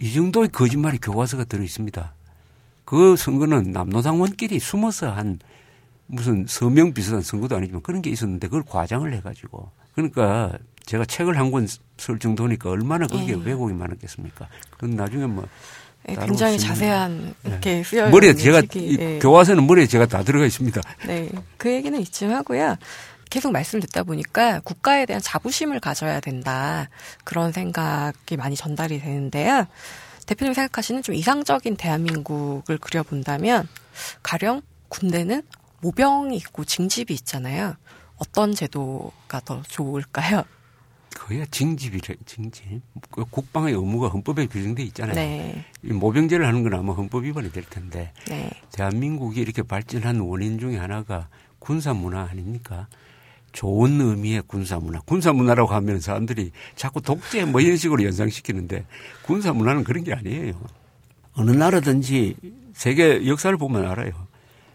[0.00, 2.12] 이 정도의 거짓말이 교과서가 들어 있습니다.
[2.84, 5.38] 그 선거는 남노당원끼리 숨어서 한
[6.10, 10.52] 무슨 서명 비슷한 선거도 아니지만 그런 게 있었는데 그걸 과장을 해가지고 그러니까
[10.86, 11.66] 제가 책을 한 권
[12.00, 13.36] 쓸 정도니까 얼마나 그게 예.
[13.44, 14.48] 왜곡이 많았겠습니까?
[14.70, 15.46] 그건 나중에 뭐
[16.08, 17.50] 예, 따로 굉장히 자세한 네.
[17.50, 19.18] 이렇게 쓰여 있는 머리에 제가 책이, 이 예.
[19.18, 20.80] 교과서는 머리에 제가 다 들어가 있습니다.
[21.06, 22.76] 네, 그 얘기는 이쯤 하고요.
[23.28, 26.88] 계속 말씀을 듣다 보니까 국가에 대한 자부심을 가져야 된다.
[27.24, 29.66] 그런 생각이 많이 전달이 되는데요.
[30.26, 33.68] 대표님 생각하시는 좀 이상적인 대한민국을 그려본다면,
[34.22, 35.42] 가령 군대는
[35.80, 37.74] 모병이 있고 징집이 있잖아요.
[38.16, 40.42] 어떤 제도가 더 좋을까요?
[41.16, 42.80] 그야 징집이래, 징집.
[43.10, 45.14] 그 국방의 의무가 헌법에 규정돼 있잖아요.
[45.14, 50.58] 네, 이 모병제를 하는 건 아마 헌법 위반이 될 텐데 네, 대한민국이 이렇게 발전한 원인
[50.58, 52.88] 중에 하나가 군사 문화 아닙니까?
[53.52, 55.00] 좋은 의미의 군사 문화.
[55.00, 58.86] 군사 문화라고 하면 사람들이 자꾸 독재 뭐 이런 식으로 연상시키는데
[59.22, 60.52] 군사 문화는 그런 게 아니에요.
[61.34, 62.36] 어느 나라든지
[62.74, 64.12] 세계 역사를 보면 알아요.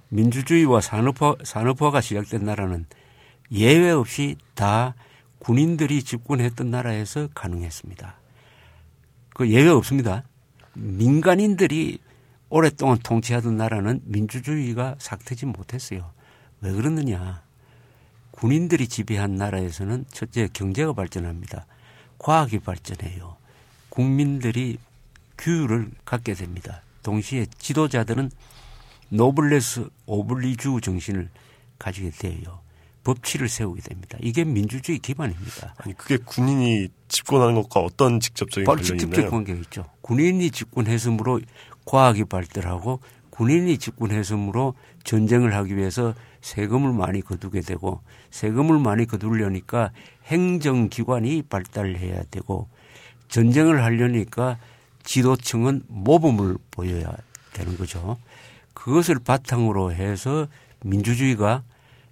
[0.10, 2.86] 민주주의와 산업화, 산업화가 시작된 나라는
[3.52, 4.96] 예외 없이 다
[5.39, 8.15] 군인들이 집권했던 나라에서 가능했습니다.
[9.34, 10.24] 그 예외 없습니다.
[10.74, 12.00] 민간인들이
[12.50, 16.12] 오랫동안 통치하던 나라는 민주주의가 삭트지 못했어요.
[16.62, 17.44] 왜 그러느냐.
[18.32, 21.65] 군인들이 지배한 나라에서는 첫째 경제가 발전합니다.
[22.18, 23.38] 과학이 발전해요.
[23.89, 24.78] 국민들이
[25.38, 26.82] 규율을 갖게 됩니다.
[27.04, 28.32] 동시에 지도자들은
[29.10, 31.30] 노블레스 오블리주 정신을
[31.80, 32.60] 가지게 돼요.
[33.04, 34.18] 법치를 세우게 됩니다.
[34.22, 35.76] 이게 민주주의 기반입니다.
[35.78, 39.30] 아니 그게 군인이 집권하는 것과 어떤 직접적인 바로 관련이 직접적?
[39.30, 39.86] 관계가 있죠.
[40.02, 41.39] 군인이 집권했으므로
[41.86, 49.91] 과학이 발달하고 군인이 집권했으므로 전쟁을 하기 위해서 세금을 많이 거두게 되고 세금을 많이 거두려니까
[50.26, 52.70] 행정기관이 발달해야 되고
[53.28, 54.58] 전쟁을 하려니까
[55.04, 57.15] 지도층은 모범을 보여야
[57.54, 58.18] 되는 거죠.
[58.76, 60.48] 그것을 바탕으로 해서
[60.84, 61.64] 민주주의가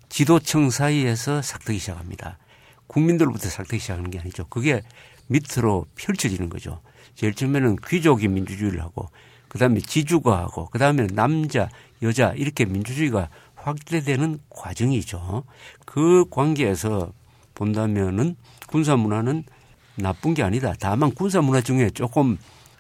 [0.10, 2.40] 지도층 사이에서 삭트기 시작합니다.
[2.88, 4.46] 국민들로부터 삭트기 시작하는 게 아니죠.
[4.50, 4.82] 그게
[5.28, 6.82] 밑으로 펼쳐지는 거죠.
[7.14, 9.10] 제일 처음에는 귀족이 민주주의를 하고
[9.50, 11.70] 그다음에 지주가 하고 그다음에 남자,
[12.02, 15.44] 여자 이렇게 민주주의가 확대되는 과정이죠.
[15.86, 17.12] 그 관계에서
[17.54, 18.36] 본다면은
[18.68, 19.44] 군사 문화는
[19.96, 20.74] 나쁜 게 아니다.
[20.80, 22.38] 다만 군사 문화 중에 조금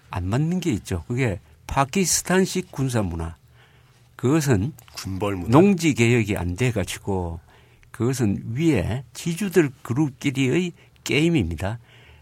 [0.10, 1.04] 안 맞는 게 있죠.
[1.08, 3.36] 그게 파키스탄식 군사 문화.
[4.23, 5.49] 그것은 군벌 문화.
[5.49, 7.41] 농지 개혁이 안 돼 가지고
[7.91, 10.71] 그것은 위에 지주들 그룹끼리의
[11.03, 11.77] 게임입니다.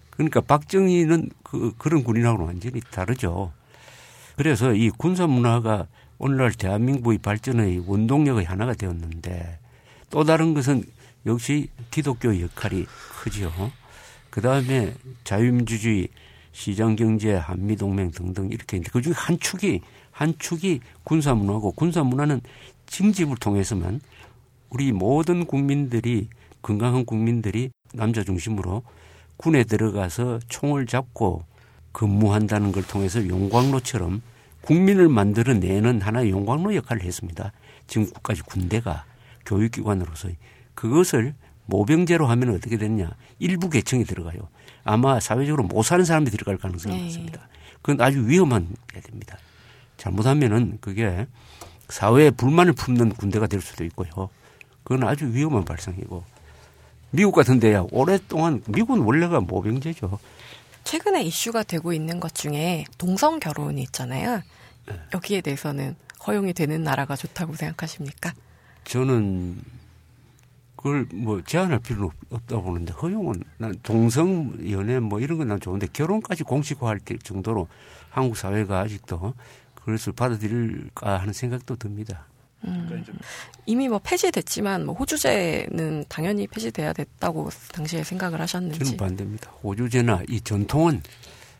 [0.09, 3.53] 그러니까 박정희는 그 그런 군인하고는 완전히 다르죠.
[4.35, 5.85] 그래서 이 군사 문화가
[6.17, 9.59] 오늘날 대한민국의 발전의 원동력의 하나가 되었는데
[10.09, 10.83] 또 다른 것은
[11.27, 12.87] 역시 기독교의 역할이
[13.21, 13.51] 크지요.
[14.31, 16.07] 그 다음에 자유민주주의,
[16.51, 19.81] 시장경제, 한미동맹 등등 이렇게 있는데 그 중에 한 축이,
[20.21, 22.41] 한 축이 군사문화고 군사문화는
[22.85, 24.01] 징집을 통해서만
[24.69, 26.27] 우리 모든 국민들이,
[26.61, 28.83] 건강한 국민들이 남자 중심으로
[29.37, 31.43] 군에 들어가서 총을 잡고
[31.91, 34.21] 근무한다는 걸 통해서 용광로처럼
[34.61, 37.51] 국민을 만들어내는 하나의 용광로 역할을 했습니다.
[37.87, 39.05] 지금까지 군대가
[39.47, 40.29] 교육기관으로서
[40.75, 41.33] 그것을
[41.65, 43.09] 모병제로 하면 어떻게 되느냐.
[43.39, 44.49] 일부 계층이 들어가요.
[44.83, 47.01] 아마 사회적으로 못 사는 사람이 들어갈 가능성이 네.
[47.01, 47.49] 많습니다.
[47.81, 49.39] 그건 아주 위험한 게 됩니다.
[50.05, 51.27] 잘못하면은 그게
[51.87, 54.09] 사회에 불만을 품는 군대가 될 수도 있고요.
[54.83, 56.23] 그건 아주 위험한 발상이고.
[57.11, 60.17] 미국 같은 데야 오랫동안 미국은 원래가 모병제죠.
[60.85, 64.41] 최근에 이슈가 되고 있는 것 중에 동성 결혼이 있잖아요.
[64.87, 64.99] 네.
[65.13, 68.33] 여기에 대해서는 허용이 되는 나라가 좋다고 생각하십니까?
[68.85, 69.61] 저는
[70.75, 75.59] 그걸 뭐 제한할 필요는 없- 없다고 보는데 허용은 난 동성 연애 뭐 이런 건 난
[75.59, 77.67] 좋은데 결혼까지 공식화할 때 정도로
[78.09, 79.33] 한국 사회가 아직도
[79.83, 82.25] 그것을 받아들일까 하는 생각도 듭니다.
[83.65, 88.79] 이미 뭐 폐지됐지만 뭐 호주제는 당연히 폐지돼야 됐다고 당시에 생각을 하셨는지.
[88.79, 89.49] 저는 반대입니다.
[89.63, 91.01] 호주제나 이 전통은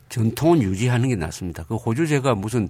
[0.10, 1.64] 전통은 유지하는 게 낫습니다.
[1.64, 2.70] 그 호주제가 무슨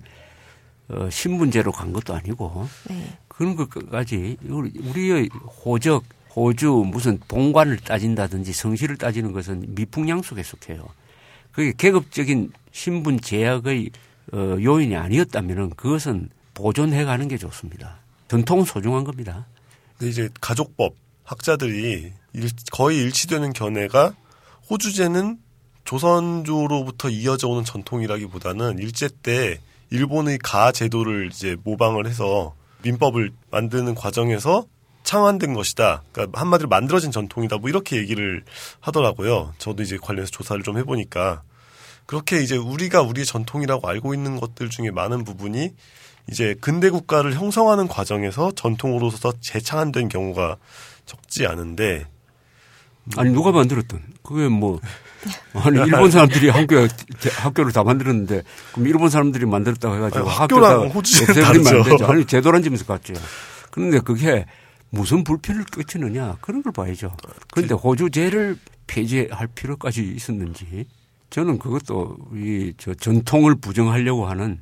[0.88, 3.18] 어, 신분제로 간 것도 아니고 네.
[3.28, 5.30] 그런 것까지 우리- 우리의
[5.66, 6.04] 호적,
[6.36, 10.88] 호주 무슨 본관을 따진다든지 성실을 따지는 것은 미풍양속에 속해요.
[11.52, 13.90] 그게 계급적인 신분 제약의
[14.34, 17.98] 어, 요인이 아니었다면은 그것은 보존해 가는 게 좋습니다.
[18.28, 19.46] 전통은 소중한 겁니다.
[19.98, 24.14] 근데 이제 가족법 학자들이 일- 거의 일치되는 견해가
[24.70, 25.38] 호주제는
[25.84, 34.66] 조선조로부터 이어져 오는 전통이라기보다는 일제 때 일본의 가 제도를 이제 모방을 해서 민법을 만드는 과정에서
[35.04, 36.04] 창안된 것이다.
[36.12, 37.58] 그러니까 한마디로 만들어진 전통이다.
[37.58, 38.44] 뭐 이렇게 얘기를
[38.80, 39.54] 하더라고요.
[39.58, 41.42] 저도 이제 관련해서 조사를 좀 해보니까
[42.12, 45.70] 그렇게 이제 우리가 우리의 전통이라고 알고 있는 것들 중에 많은 부분이
[46.30, 50.58] 이제 근대 국가를 형성하는 과정에서 전통으로서 재창안된 경우가
[51.06, 52.06] 적지 않은데
[53.16, 54.02] 아니 누가 만들었던?
[54.24, 54.82] 그게 뭐
[55.54, 56.86] 아니 일본 사람들이 학교
[57.38, 58.44] 학교를 다 만들었는데
[58.74, 62.06] 그럼 일본 사람들이 만들었다고 해가지고 아니, 학교랑 호주제는 안 다르죠.
[62.08, 63.14] 아니 제도란 점에서 갔죠.
[63.70, 64.46] 그런데 그게
[64.90, 67.16] 무슨 불편을 끼치느냐 그런 걸 봐야죠.
[67.54, 70.88] 그런데 호주제를 폐지할 필요까지 있었는지
[71.32, 74.60] 저는 그것도 이 저 전통을 부정하려고 하는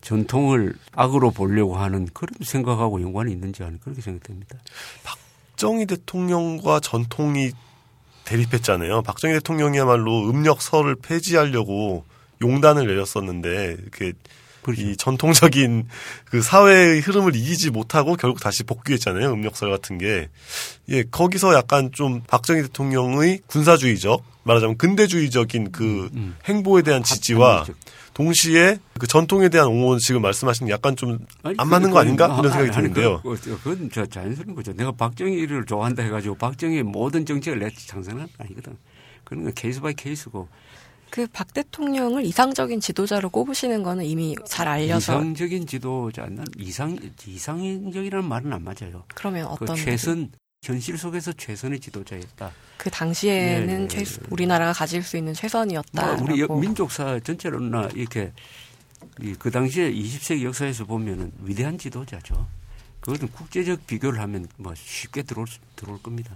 [0.00, 4.58] 전통을 악으로 보려고 하는 그런 생각하고 연관이 있는지 하는 그렇게 생각됩니다.
[5.02, 7.52] 박정희 대통령과 전통이
[8.24, 9.02] 대립했잖아요.
[9.02, 12.04] 박정희 대통령이야말로 음력설을 폐지하려고
[12.42, 14.12] 용단을 내렸었는데 이렇게
[14.64, 14.82] 그렇죠.
[14.82, 15.86] 이 전통적인
[16.26, 19.32] 그 사회의 흐름을 이기지 못하고 결국 다시 복귀했잖아요.
[19.32, 20.28] 음력설 같은 게.
[20.88, 26.36] 예, 거기서 약간 좀 박정희 대통령의 군사주의적, 말하자면 근대주의적인 그 음.
[26.46, 27.76] 행보에 대한 지지와 합리적.
[28.14, 32.28] 동시에 그 전통에 대한 옹호는 지금 말씀하신 약간 좀 아니, 안 그- 맞는 거 아닌가?
[32.28, 33.20] 그- 이런 생각이 아니, 드는데요.
[33.22, 34.72] 그- 그- 그건 저 자연스러운 거죠.
[34.72, 38.76] 내가 박정희를 좋아한다 해가지고 박정희의 모든 정책을 내 찬성은 아니거든.
[39.24, 40.48] 그런 건 case by case고
[41.14, 44.96] 그 박 대통령을 이상적인 지도자로 꼽으시는 거는 이미 잘 알려져.
[44.98, 49.04] 이상적인 지도자는 이상 이상적이라는 말은 안 맞아요.
[49.14, 50.32] 그러면 그 어떤 최선
[50.64, 52.50] 현실 속에서 최선의 지도자였다.
[52.78, 54.26] 그 당시에는 네, 네, 최- 네.
[54.30, 56.14] 우리나라가 가질 수 있는 최선이었다.
[56.16, 58.32] 뭐 우리 여- 민족사 전체로나 이렇게
[59.22, 62.44] 이그 당시에 20세기 역사에서 보면은 위대한 지도자죠.
[62.98, 66.34] 그것은 국제적 비교를 하면 뭐 쉽게 들어올 수- 들어올 겁니다.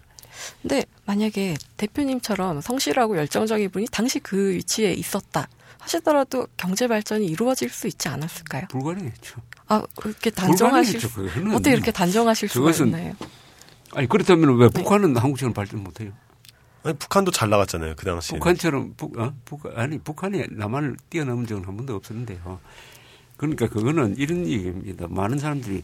[0.63, 7.87] 근데 만약에 대표님처럼 성실하고 열정적인 분이 당시 그 위치에 있었다 하시더라도 경제 발전이 이루어질 수
[7.87, 8.67] 있지 않았을까요?
[8.69, 9.41] 불가능했죠.
[9.69, 11.41] 아 그렇게 단정하실 불가능했죠.
[11.41, 13.15] 수, 어떻게 이렇게 단정하실 수가 있나요?
[13.95, 16.13] 아니 그렇다면 왜 북한은 한국처럼 발전 못해요?
[16.83, 17.95] 아니, 북한도 잘 나갔잖아요.
[17.97, 18.39] 그 당시에.
[18.39, 19.33] 북한처럼 북, 어?
[19.47, 22.61] 북 아니 북한이 남한을 뛰어넘은 적은 한 번도 없었는데요.
[23.39, 25.07] 그러니까 그거는 이런 얘기입니다.
[25.09, 25.83] 많은 사람들이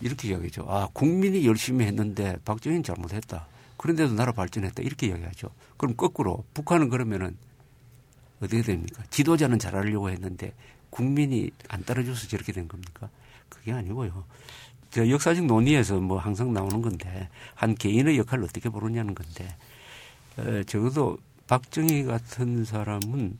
[0.00, 0.64] 이렇게 이야기하죠.
[0.66, 3.46] 아 국민이 열심히 했는데 박정희는 잘못했다.
[3.76, 5.50] 그런데도 나라 발전했다 이렇게 이야기하죠.
[5.76, 7.36] 그럼 거꾸로 북한은 그러면은
[8.40, 9.02] 어떻게 됩니까?
[9.10, 10.52] 지도자는 잘하려고 했는데
[10.90, 13.08] 국민이 안 따라줘서 저렇게 된 겁니까?
[13.48, 14.24] 그게 아니고요.
[14.90, 19.56] 저 역사적 논의에서 뭐 항상 나오는 건데 한 개인의 역할을 어떻게 보느냐는 건데
[20.36, 23.38] 어, 적어도 박정희 같은 사람은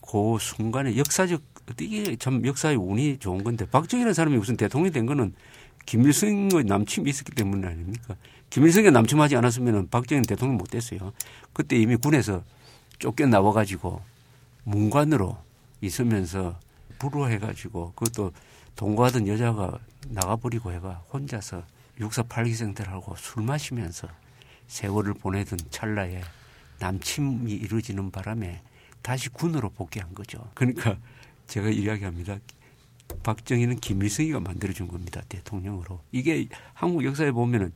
[0.00, 1.42] 그 순간에 역사적
[1.80, 5.34] 이게 참 역사의 운이 좋은 건데 박정희라는 사람이 무슨 대통령이 된 거는
[5.86, 8.16] 김일성의 남침이 있었기 때문 아닙니까?
[8.54, 11.12] 김일성이 남침하지 않았으면 박정희는 대통령 못 됐어요.
[11.52, 12.44] 그때 이미 군에서
[13.00, 14.00] 쫓겨 나와 가지고
[14.62, 15.36] 문관으로
[15.80, 16.56] 있으면서
[17.00, 18.30] 불우해 가지고 그것도
[18.76, 21.64] 동거하던 여자가 나가버리고 해가 혼자서
[21.98, 24.06] 육사 팔기생들하고 술 마시면서
[24.68, 26.20] 세월을 보내던 찰나에
[26.78, 28.62] 남침이 이루어지는 바람에
[29.02, 30.48] 다시 군으로 복귀한 거죠.
[30.54, 30.96] 그러니까
[31.48, 32.38] 제가 이야기합니다.
[33.24, 35.22] 박정희는 김일성이가 만들어준 겁니다.
[35.28, 35.98] 대통령으로.
[36.12, 37.72] 이게 한국 역사에 보면은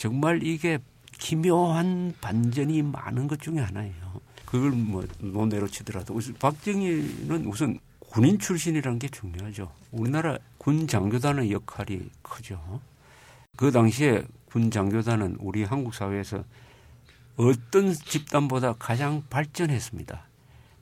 [0.00, 0.78] 정말 이게
[1.18, 4.22] 기묘한 반전이 많은 것 중에 하나예요.
[4.46, 9.70] 그걸 뭐 논외로 치더라도 박정희는 우선 군인 출신이라는 게 중요하죠.
[9.92, 12.80] 우리나라 군 장교단의 역할이 크죠.
[13.58, 16.44] 그 당시에 군 장교단은 우리 한국 사회에서
[17.36, 20.24] 어떤 집단보다 가장 발전했습니다.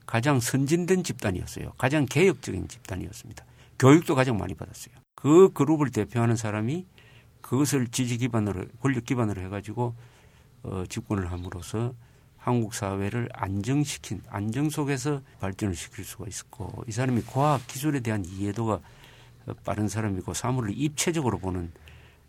[0.07, 1.73] 가장 선진된 집단이었어요.
[1.77, 3.45] 가장 개혁적인 집단이었습니다.
[3.81, 4.95] 교육도 가장 많이 받았어요.
[5.17, 6.87] 그 그룹을 대표하는 사람이
[7.49, 9.95] 그것을 지지 기반으로 권력 기반으로 해가지고
[10.65, 11.95] 어, 집권을 함으로써
[12.37, 18.75] 한국 사회를 안정시킨 안정 속에서 발전을 시킬 수가 있었고 이 사람이 과학 기술에 대한 이해도가
[19.47, 21.73] 어, 빠른 사람이고 사물을 입체적으로 보는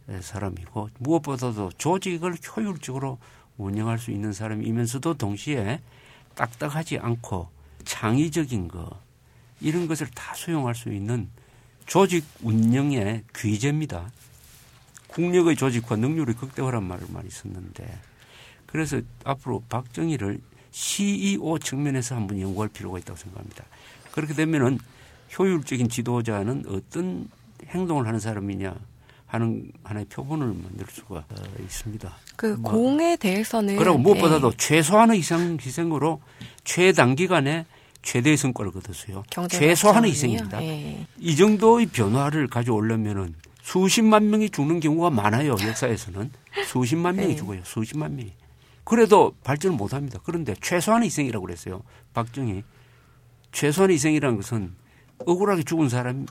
[0.08, 3.18] 에, 사람이고 무엇보다도 조직을 효율적으로
[3.58, 5.82] 운영할 수 있는 사람이면서도 동시에
[6.36, 7.50] 딱딱하지 않고
[7.84, 8.90] 창의적인 거
[9.60, 11.30] 이런 것을 다 수용할 수 있는
[11.86, 14.10] 조직 운영의 귀재입니다.
[15.10, 18.00] 국력의 조직화 능률이 극대화란 말을 많이 썼는데
[18.66, 20.40] 그래서 앞으로 박정희를
[20.72, 23.66] CEO 측면에서 한번 연구할 필요가 있다고 생각합니다.
[24.12, 24.80] 그렇게 되면은
[25.38, 27.30] 효율적인 지도자는 어떤
[27.68, 28.76] 행동을 하는 사람이냐
[29.28, 32.12] 하는 하나의 표본을 만들 수가 어, 있습니다.
[32.36, 36.22] 그 뭐, 공에 대해서는 그리고 무엇보다도 네, 최소한의 이상 희생으로
[36.64, 37.66] 최단기간에
[38.02, 39.24] 최대의 성과를 거뒀어요.
[39.50, 40.12] 최소한의?
[40.12, 40.64] 희생입니다.
[40.64, 41.06] 예.
[41.20, 43.36] 이 정도의 변화를 가져오려면은
[43.70, 45.52] 수십만 명이 죽는 경우가 많아요.
[45.52, 46.32] 역사에서는
[46.66, 47.36] 수십만 명이 네.
[47.36, 47.62] 죽어요.
[47.64, 48.34] 수십만 명이.
[48.84, 50.20] 그래도 발전을 못 합니다.
[50.24, 51.84] 그런데 최소한의 희생이라고 그랬어요.
[52.16, 52.64] 박정희.
[53.52, 54.74] 최소한의 희생이라는 것은
[55.20, 56.26] 억울하게 죽은 사람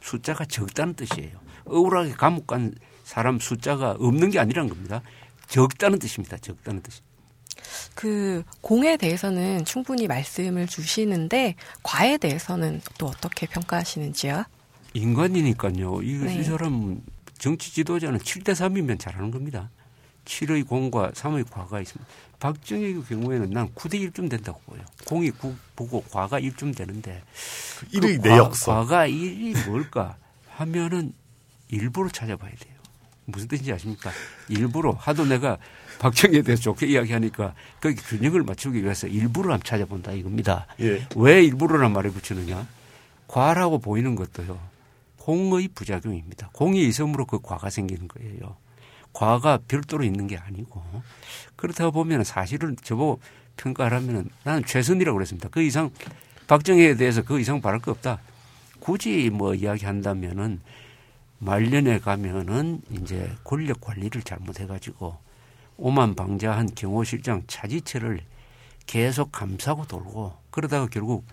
[0.00, 1.38] 숫자가 적다는 뜻이에요.
[1.66, 2.74] 억울하게 감옥 간
[3.04, 5.02] 사람 숫자가 없는 게 아니라는 겁니다.
[5.46, 6.36] 적다는 뜻입니다.
[6.38, 6.94] 적다는 뜻.
[7.94, 11.54] 그 공에 대해서는 충분히 말씀을 주시는데
[11.84, 14.46] 과에 대해서는 또 어떻게 평가하시는지요?
[14.94, 16.02] 인간이니까요.
[16.02, 16.36] 이, 네.
[16.36, 17.00] 이 사람
[17.38, 19.70] 정치 지도자는 7대 3이면 잘하는 겁니다.
[20.24, 22.10] 7의 공과 3의 과가 있습니다.
[22.38, 24.80] 박정희 경우에는 난 9대 1쯤 된다고 보여.
[25.06, 27.22] 공이 9 보고 과가 1쯤 되는데
[27.80, 28.72] 그 1의 그 내역서.
[28.72, 30.16] 과, 과가 1이 뭘까
[30.50, 31.12] 하면은
[31.68, 32.72] 일부러 찾아봐야 돼요.
[33.24, 34.10] 무슨 뜻인지 아십니까?
[34.48, 35.56] 일부러 하도 내가
[36.00, 40.66] 박정희에 대해서 좋게 이야기하니까 거기 균형을 맞추기 위해서 일부러 한번 찾아본다 이겁니다.
[40.80, 41.06] 예.
[41.16, 42.66] 왜 일부러란 말을 붙이느냐?
[43.28, 44.71] 과라고 보이는 것도요.
[45.22, 46.50] 공의 부작용입니다.
[46.52, 48.56] 공이 있음으로 그 과가 생기는 거예요.
[49.12, 50.82] 과가 별도로 있는 게 아니고
[51.54, 53.20] 그렇다고 보면 사실은 저보고
[53.56, 55.48] 평가를 하면은 나는 최선이라고 그랬습니다.
[55.48, 55.90] 그 이상
[56.48, 58.18] 박정희에 대해서 그 이상 바랄 거 없다.
[58.80, 60.60] 굳이 뭐 이야기한다면은
[61.38, 65.16] 말년에 가면은 이제 권력 관리를 잘못해가지고
[65.76, 68.22] 오만 방자한 경호실장 차지체를
[68.86, 71.24] 계속 감싸고 돌고 그러다가 결국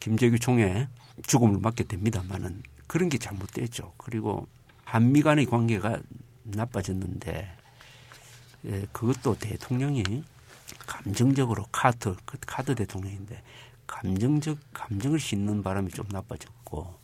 [0.00, 0.88] 김재규 총회
[1.26, 3.92] 죽음을 맞게 됩니다만은 그런 게 잘못됐죠.
[3.96, 4.46] 그리고
[4.84, 6.00] 한미 간의 관계가
[6.44, 7.56] 나빠졌는데
[8.64, 10.24] 예, 그것도 대통령이
[10.86, 13.42] 감정적으로 카드 그 카드 대통령인데
[13.86, 16.98] 감정적 감정을 싣는 바람이 좀 나빠졌고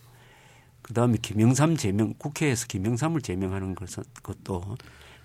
[0.83, 4.77] 그다음에 김영삼 제명 국회에서 김영삼을 제명하는 것은 것도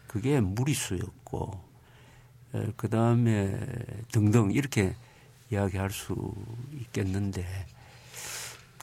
[0.08, 1.60] 그게 무리수였고
[2.56, 3.60] 에, 그다음에
[4.12, 4.96] 등등 이렇게
[5.52, 6.34] 이야기할 수
[6.74, 7.46] 있겠는데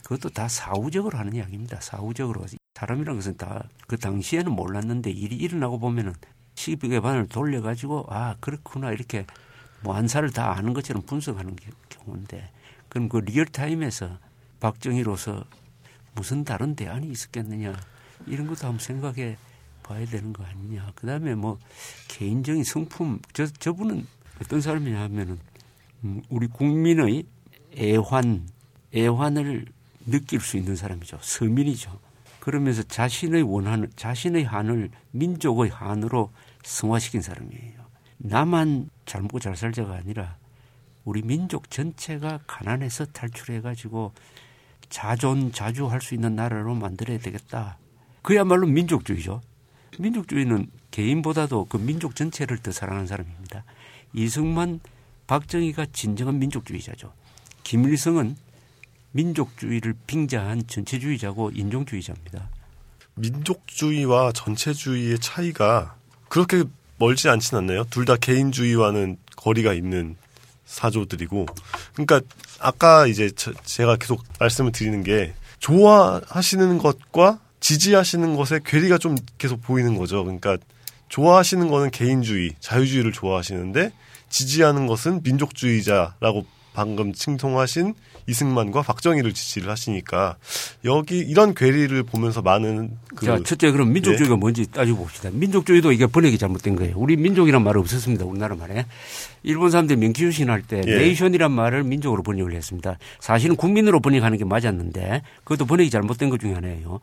[0.07, 1.81] 그것도 다 사후적으로 하는 이야기입니다.
[1.81, 2.45] 사후적으로
[2.75, 6.13] 사람이라는 것은 다 그 당시에는 몰랐는데 일이 일어나고 보면은
[6.55, 9.25] 시비의 반을 돌려가지고 아 그렇구나 이렇게
[9.81, 12.49] 뭐 안사를 다 아는 것처럼 분석하는 게- 경우인데
[12.87, 14.17] 그럼 그 리얼타임에서
[14.61, 15.43] 박정희로서
[16.15, 17.75] 무슨 다른 대안이 있었겠느냐
[18.25, 19.37] 이런 것도 한번 생각해
[19.83, 20.91] 봐야 되는 거 아니냐.
[20.95, 21.59] 그 다음에 뭐
[22.07, 24.05] 개인적인 성품 저 저분은
[24.41, 25.39] 어떤 사람이냐 하면은
[26.03, 27.25] 음, 우리 국민의
[27.77, 28.47] 애환
[28.95, 29.65] 애환을
[30.07, 31.19] 느낄 수 있는 사람이죠.
[31.21, 31.99] 서민이죠.
[32.39, 36.31] 그러면서 자신의 원한, 자신의 한을 민족의 한으로
[36.63, 37.85] 승화시킨 사람이에요.
[38.17, 40.37] 나만 잘 먹고 잘 살자가 아니라
[41.03, 44.13] 우리 민족 전체가 가난해서 탈출해가지고
[44.89, 47.77] 자존, 자주할 수 있는 나라로 만들어야 되겠다.
[48.21, 49.41] 그야말로 민족주의죠.
[49.99, 53.63] 민족주의는 개인보다도 그 민족 전체를 더 사랑하는 사람입니다.
[54.13, 54.79] 이승만,
[55.27, 57.13] 박정희가 진정한 민족주의자죠.
[57.63, 58.35] 김일성은
[59.11, 62.49] 민족주의를 빙자한 전체주의자고 인종주의자입니다.
[63.15, 65.95] 민족주의와 전체주의의 차이가
[66.29, 66.63] 그렇게
[66.99, 67.83] 멀지 않진 않나요?
[67.89, 70.15] 둘 다 개인주의와는 거리가 있는
[70.65, 71.45] 사조들이고.
[71.93, 72.21] 그러니까
[72.59, 79.61] 아까 이제 저- 제가 계속 말씀을 드리는 게 좋아하시는 것과 지지하시는 것의 괴리가 좀 계속
[79.61, 80.23] 보이는 거죠.
[80.23, 80.57] 그러니까
[81.09, 83.91] 좋아하시는 거는 개인주의, 자유주의를 좋아하시는데
[84.29, 87.95] 지지하는 것은 민족주의자라고 방금 칭송하신
[88.27, 90.35] 이승만과 박정희를 지지를 하시니까
[90.85, 95.29] 여기 이런 괴리를 보면서 많은 그 자, 첫째 그럼 민족주의가 뭔지 따지고 봅시다.
[95.31, 96.95] 민족주의도 이게 번역이 잘못된 거예요.
[96.97, 98.25] 우리 민족이란 말은 없었습니다.
[98.25, 98.85] 우리나라 말에.
[99.43, 100.97] 일본 사람들이 명키유신 할때 예.
[100.97, 102.97] 네이션이란 말을 민족으로 번역을 했습니다.
[103.19, 106.99] 사실은 국민으로 번역하는 게 맞았는데 그것도 번역이 잘못된 것 중에 하나예요.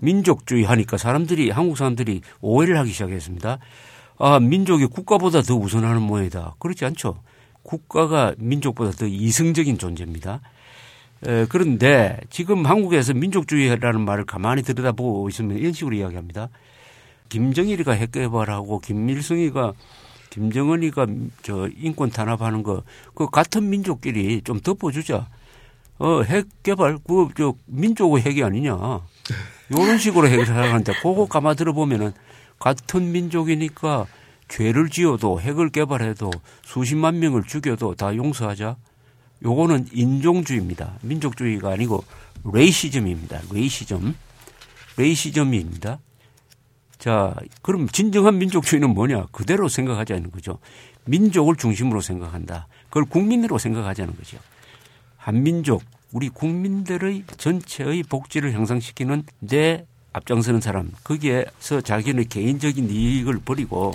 [0.00, 3.58] 민족주의 하니까 사람들이 한국 사람들이 오해를 하기 시작했습니다.
[4.18, 6.56] 아, 민족이 국가보다 더 우선하는 모양이다.
[6.58, 7.20] 그렇지 않죠.
[7.62, 10.40] 국가가 민족보다 더 이성적인 존재입니다.
[11.26, 16.48] 에, 그런데 지금 한국에서 민족주의라는 말을 가만히 들여다보고 있으면 이런 식으로 이야기합니다.
[17.28, 19.72] 김정일이가 핵 개발하고 김일성이가
[20.30, 21.06] 김정은이가
[21.42, 22.82] 저 인권 탄압하는 거
[23.14, 25.26] 그 같은 민족끼리 좀 덮어주자.
[25.98, 29.00] 어, 핵 개발 그저 민족의 핵이 아니냐.
[29.70, 32.12] 이런 식으로 생각하는데 그거 가만 들어보면은
[32.60, 34.06] 같은 민족이니까
[34.46, 36.30] 죄를 지어도 핵을 개발해도
[36.62, 38.76] 수십만 명을 죽여도 다 용서하자.
[39.42, 40.98] 요거는 인종주의입니다.
[41.02, 42.04] 민족주의가 아니고
[42.44, 43.40] racism입니다.
[43.52, 44.14] racism.
[44.96, 45.98] racism입니다.
[46.98, 49.26] 자, 그럼 진정한 민족주의는 뭐냐?
[49.30, 50.58] 그대로 생각하자는 거죠.
[51.04, 52.66] 민족을 중심으로 생각한다.
[52.88, 54.38] 그걸 국민으로 생각하자는 거죠.
[55.16, 55.82] 한민족,
[56.12, 63.92] 우리 국민들의 전체의 복지를 향상시키는 내 앞장서는 사람, 거기에서 자기의 개인적인 이익을 버리고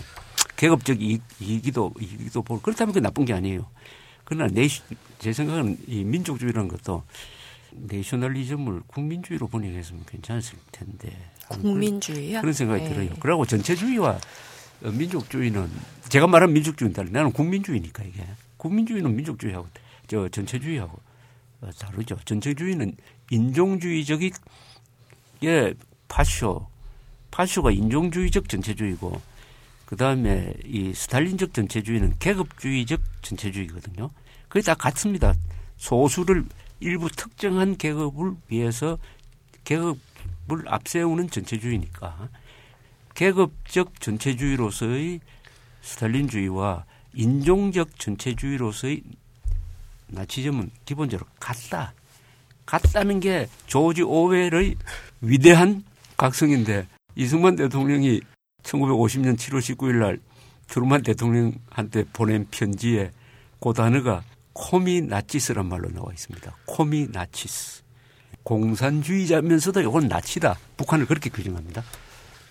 [0.55, 3.65] 계급적 이익, 이익도, 이익도 보고 그렇다면 그 나쁜 게 아니에요.
[4.23, 4.67] 그러나 내,
[5.19, 7.03] 제 생각은 이 민족주의라는 것도
[7.71, 11.15] 내셔널리즘을 국민주의로 번역했으면 괜찮았을 텐데.
[11.49, 12.41] 국민주의요?
[12.41, 12.89] 그런 생각이 네.
[12.89, 13.09] 들어요.
[13.19, 14.19] 그리고 전체주의와
[14.83, 15.69] 어, 민족주의는
[16.09, 18.23] 제가 말한 민족주의는 달리 나는 국민주의니까 이게
[18.57, 19.67] 국민주의는 민족주의하고
[20.07, 20.99] 저 전체주의하고
[21.61, 22.17] 어, 다르죠.
[22.25, 22.95] 전체주의는
[23.29, 24.31] 인종주의적인
[25.41, 25.73] 게
[26.07, 26.67] 파쇼,
[27.31, 29.21] 파쇼가 인종주의적 전체주의고
[29.93, 34.09] 그 다음에 이 스탈린적 전체주의는 계급주의적 전체주의거든요.
[34.47, 35.35] 그게 다 같습니다.
[35.77, 36.45] 소수를
[36.79, 38.97] 일부 특정한 계급을 위해서
[39.65, 42.27] 계급을 앞세우는 전체주의니까
[43.13, 45.19] 계급적 전체주의로서의
[45.83, 49.03] 스탈린주의와 인종적 전체주의로서의
[50.07, 51.93] 나치즘은 기본적으로 같다.
[52.65, 54.75] 같다는 게 조지 오웰의
[55.21, 55.83] 위대한
[56.17, 58.21] 각성인데 이승만 대통령이
[58.63, 60.19] 1950년 7월 19일 날
[60.67, 63.11] 트루만 대통령한테 보낸 편지에
[63.59, 66.55] 그 단어가 코미 나치스란 말로 나와 있습니다.
[66.65, 67.83] 코미 나치스.
[68.43, 70.57] 공산주의자면서도 이건 나치다.
[70.77, 71.83] 북한을 그렇게 규정합니다.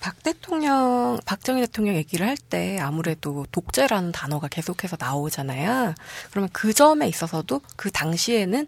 [0.00, 5.94] 박 대통령, 박정희 대통령 얘기를 할 때 아무래도 독재라는 단어가 계속해서 나오잖아요.
[6.30, 8.66] 그러면 그 점에 있어서도 그 당시에는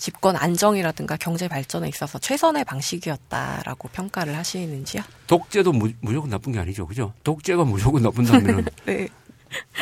[0.00, 5.02] 집권 안정이라든가 경제 발전에 있어서 최선의 방식이었다라고 평가를 하시는지요?
[5.26, 6.86] 독재도 무, 무조건 나쁜 게 아니죠.
[6.86, 7.12] 그죠?
[7.22, 9.08] 독재가 무조건 나쁜다면 네.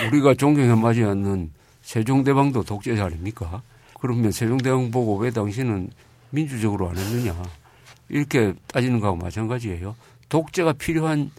[0.08, 1.52] 우리가 존경해 마지 않는
[1.82, 3.62] 세종대왕도 독재자 아닙니까?
[4.00, 5.90] 그러면 세종대왕 보고 왜 당신은
[6.30, 7.40] 민주적으로 안 했느냐?
[8.08, 9.94] 이렇게 따지는 거하고 마찬가지예요.
[10.28, 11.30] 독재가 필요한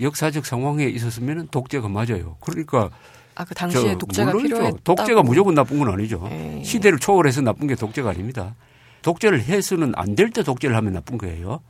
[0.00, 2.36] 역사적 상황에 있었으면 독재가 맞아요.
[2.40, 2.90] 그러니까
[3.38, 4.32] 아, 그 당시에 저, 독재가.
[4.32, 4.78] 필요했다.
[4.82, 6.26] 독재가 무조건 나쁜 건 아니죠.
[6.28, 6.60] 네.
[6.64, 8.56] 시대를 초월해서 나쁜 게 독재가 아닙니다.
[9.02, 11.60] 독재를 해서는 안 될 때 독재를 하면 나쁜 거예요.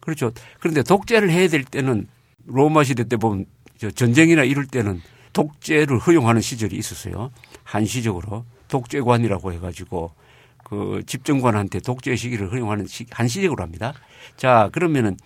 [0.00, 0.32] 그렇죠.
[0.60, 2.06] 그런데 독재를 해야 될 때는
[2.46, 3.46] 로마 시대 때 보면
[3.78, 5.00] 저 전쟁이나 이럴 때는
[5.32, 7.30] 독재를 허용하는 시절이 있었어요.
[7.64, 10.12] 한시적으로 독재관이라고 해가지고
[10.64, 13.94] 그 집정관한테 독재 시기를 허용하는 시, 한시적으로 합니다.
[14.36, 15.16] 자 그러면은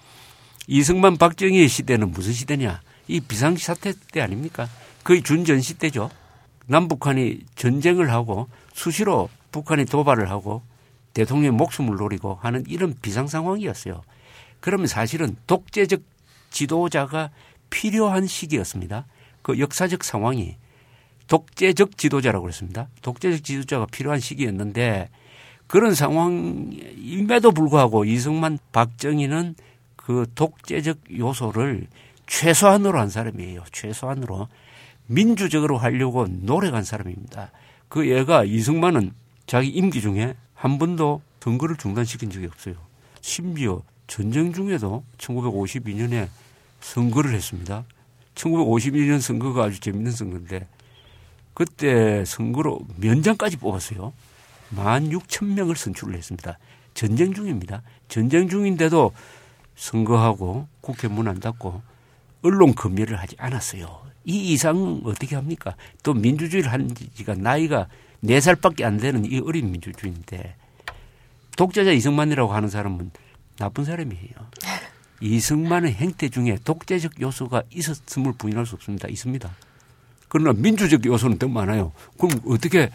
[0.69, 2.83] 이승만 박정희의 시대는 무슨 시대냐?
[3.09, 4.69] 이 비상사태 때 아닙니까?
[5.05, 6.11] 거의 준전시 때죠.
[6.67, 10.63] 남북한이 전쟁을 하고 수시로 북한이 도발을 하고
[11.15, 14.03] 대통령의 목숨을 노리고 하는 이런 비상 상황이었어요.
[14.61, 16.01] 그러면 사실은 독재적
[16.51, 17.31] 지도자가
[17.69, 19.07] 필요한 시기였습니다.
[19.43, 20.57] 그 역사적 상황이
[21.27, 22.89] 독재적 지도자라고 그랬습니다.
[23.03, 25.09] 독재적 지도자가 필요한 시기였는데
[25.67, 29.55] 그런 상황임에도 불구하고 이승만 박정희는
[29.97, 31.87] 그 독재적 요소를
[32.27, 33.65] 최소한으로 한 사람이에요.
[33.73, 34.49] 최소한으로.
[35.07, 37.51] 민주적으로 하려고 노력한 사람입니다.
[37.89, 39.13] 그 얘가 이승만은
[39.47, 42.75] 자기 임기 중에 한 번도 선거를 중단시킨 적이 없어요.
[43.21, 46.29] 심지어 전쟁 중에도 1952년에
[46.81, 47.85] 선거를 했습니다.
[48.35, 50.67] 1952년 선거가 아주 재밌는 선거인데
[51.55, 54.13] 그때 선거로 면장까지 뽑았어요.
[54.75, 56.59] 16,000명을 선출을 했습니다.
[56.95, 57.83] 전쟁 중입니다.
[58.09, 59.13] 전쟁 중인데도
[59.77, 61.83] 선거하고 국회 문 안 닫고
[62.43, 64.12] 언론 검열을 하지 않았어요.
[64.25, 65.77] 이 이상 어떻게 합니까?
[66.03, 67.89] 또 민주주의를 한 지가 나이가
[68.25, 70.57] 4살밖에 안 되는 이 어린 민주주의인데
[71.57, 73.11] 독재자 이승만이라고 하는 사람은
[73.59, 74.33] 나쁜 사람이에요.
[75.21, 79.09] 이승만의 행태 중에 독재적 요소가 있었음을 부인할 수 없습니다.
[79.09, 79.51] 있습니다.
[80.29, 81.93] 그러나 민주적 요소는 더 많아요.
[82.19, 82.91] 그럼 어떻게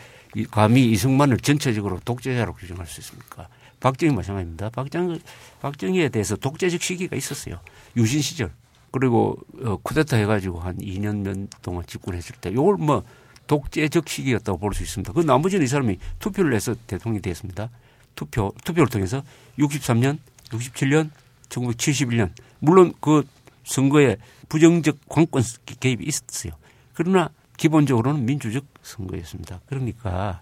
[0.51, 3.47] 감히 이승만을 전체적으로 독재자로 규정할 수 있습니까?
[3.79, 4.69] 박정희 마찬가지입니다.
[4.71, 5.19] 박정,
[5.61, 7.59] 박정희에 대해서 독재적 시기가 있었어요.
[7.95, 8.51] 유신 시절.
[8.91, 13.03] 그리고 어, 쿠데타 해가지고 한 2년 면 동안 집권했을 때 요걸 뭐
[13.47, 15.13] 독재적 시기였다고 볼 수 있습니다.
[15.13, 17.69] 그 나머지는 이 사람이 투표를 해서 대통령이 됐습니다.
[18.15, 19.23] 투표, 투표를 통해서
[19.59, 20.17] 63년,
[20.49, 21.09] 67년,
[21.49, 22.31] 1971년.
[22.59, 23.23] 물론 그
[23.63, 24.17] 선거에
[24.49, 25.43] 부정적 관권
[25.79, 26.53] 개입이 있었어요.
[26.93, 29.61] 그러나 기본적으로는 민주적 선거였습니다.
[29.67, 30.41] 그러니까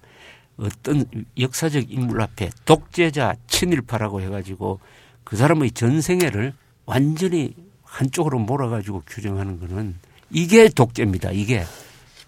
[0.57, 1.05] 어떤
[1.37, 4.79] 역사적 인물 앞에 독재자 친일파라고 해가지고
[5.23, 6.53] 그 사람의 전생애를
[6.85, 7.55] 완전히
[7.85, 9.95] 한쪽으로 몰아가지고 규정하는 거는
[10.31, 11.31] 이게 독재입니다.
[11.31, 11.63] 이게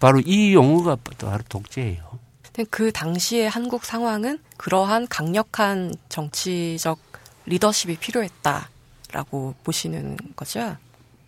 [0.00, 2.18] 바로 이 용어가 바로 독재예요.
[2.70, 6.98] 그 당시의 한국 상황은 그러한 강력한 정치적
[7.46, 10.76] 리더십이 필요했다라고 보시는 거죠?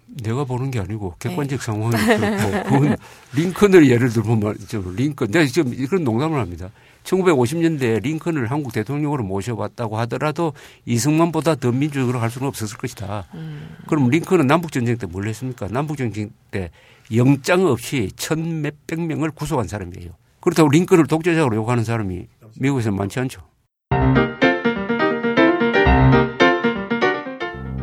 [0.07, 1.65] 내가 보는 게 아니고 객관적 네.
[1.65, 2.97] 상황이 그렇고 그건
[3.35, 4.57] 링컨을 예를 들면.
[4.97, 5.31] 링컨.
[5.31, 6.71] 내가 지금 그런 농담을 합니다.
[7.05, 10.53] 1950년대에 링컨을 한국 대통령으로 모셔봤다고 하더라도
[10.87, 13.27] 이승만보다 더 민주적으로 할 수는 없었을 것이다.
[13.35, 13.77] 음.
[13.87, 15.67] 그럼 링컨은 남북전쟁 때 뭘 했습니까?
[15.71, 16.71] 남북전쟁 때
[17.15, 20.11] 영장 없이 천 몇백 명을 구속한 사람이에요.
[20.41, 22.27] 그렇다고 링컨을 독재자로 욕하는 사람이
[22.59, 23.41] 미국에서 많지 않죠.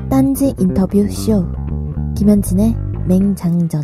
[0.10, 1.46] 딴지 인터뷰 쇼
[2.16, 2.76] 김현진의
[3.08, 3.84] 맹장전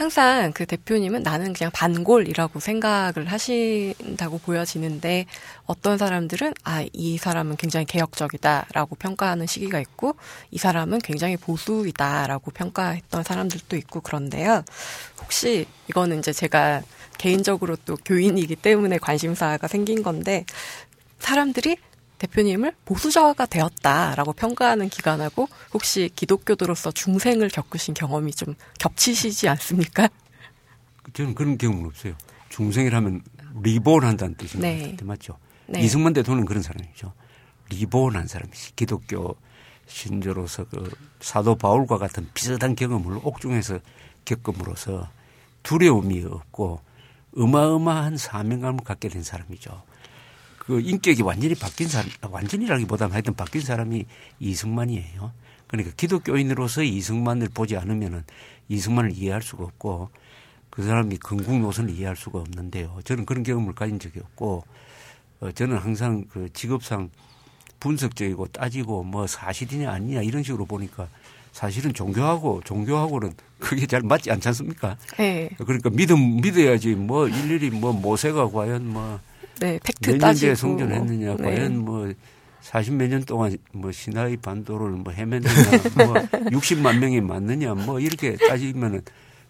[0.00, 5.26] 항상 그 대표님은 나는 그냥 반골이라고 생각을 하신다고 보여지는데
[5.66, 10.16] 어떤 사람들은 아, 이 사람은 굉장히 개혁적이다라고 평가하는 시기가 있고
[10.50, 14.64] 이 사람은 굉장히 보수이다라고 평가했던 사람들도 있고 그런데요.
[15.20, 16.80] 혹시 이거는 이제 제가
[17.18, 20.46] 개인적으로 또 교인이기 때문에 관심사가 생긴 건데
[21.18, 21.76] 사람들이
[22.20, 30.08] 대표님을 보수자가 되었다라고 평가하는 기간하고 혹시 기독교도로서 중생을 겪으신 경험이 좀 겹치시지 않습니까?
[31.14, 32.14] 저는 그런 경험은 없어요.
[32.50, 33.22] 중생이라면
[33.62, 34.76] 리본한다는 뜻인 네.
[34.76, 35.38] 것 같은데 맞죠?
[35.66, 35.80] 네.
[35.80, 37.12] 이승만 대통령은 그런 사람이죠.
[37.70, 38.76] 리본한 사람이지.
[38.76, 39.36] 기독교
[39.86, 40.90] 신조로서 그
[41.20, 43.78] 사도 바울과 같은 비슷한 경험을 옥중에서
[44.24, 45.08] 겪음으로써
[45.62, 46.80] 두려움이 없고
[47.36, 49.82] 어마어마한 사명감을 갖게 된 사람이죠.
[50.70, 54.04] 그 인격이 완전히 바뀐 사람, 완전히라기보다는 하여튼 바뀐 사람이
[54.38, 55.32] 이승만이에요.
[55.66, 58.22] 그러니까 기독교인으로서 이승만을 보지 않으면은
[58.68, 60.10] 이승만을 이해할 수가 없고
[60.70, 63.00] 그 사람이 건국 노선을 이해할 수가 없는데요.
[63.02, 64.62] 저는 그런 경험을 가진 적이 없고
[65.40, 67.10] 어, 저는 항상 그 직업상
[67.80, 71.08] 분석적이고 따지고 뭐 사실이냐 아니냐 이런 식으로 보니까
[71.50, 74.96] 사실은 종교하고 종교하고는 그게 잘 맞지 않지 않습니까?
[75.18, 75.50] 네.
[75.58, 79.18] 그러니까 믿음 믿어야지 뭐 일일이 뭐 모세가 과연 뭐
[79.60, 80.46] 네, 팩트 몇 따지고.
[80.48, 81.42] 년째 성전했느냐, 네.
[81.42, 82.12] 과연 뭐
[82.62, 86.14] 40몇 년 동안 뭐 시나이 반도를 뭐 헤맸느냐, 뭐
[86.50, 89.02] 60만 명이 맞느냐, 뭐 이렇게 따지면은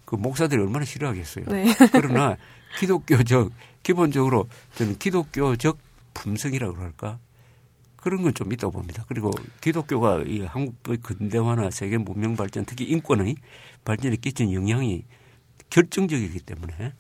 [0.04, 1.44] 그 목사들이 얼마나 싫어하겠어요.
[1.48, 1.74] 네.
[1.92, 2.36] 그러나
[2.78, 3.50] 기독교적
[3.82, 5.78] 기본적으로 저는 기독교적
[6.14, 7.18] 품성이라고 그럴까
[7.96, 9.04] 그런 건 좀 있다고 봅니다.
[9.08, 9.30] 그리고
[9.61, 13.36] 기독교가 이 한국의 근대화나 세계 문명 발전, 특히 인권의
[13.84, 15.04] 발전에 끼친 영향이
[15.68, 16.92] 결정적이기 때문에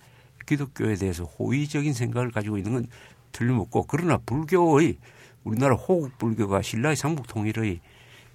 [0.50, 2.86] 기독교에 대해서 호의적인 생각을 가지고 있는 건
[3.30, 4.98] 틀림없고 그러나 불교의
[5.44, 7.80] 우리나라 호국 불교가 신라의 삼국 통일의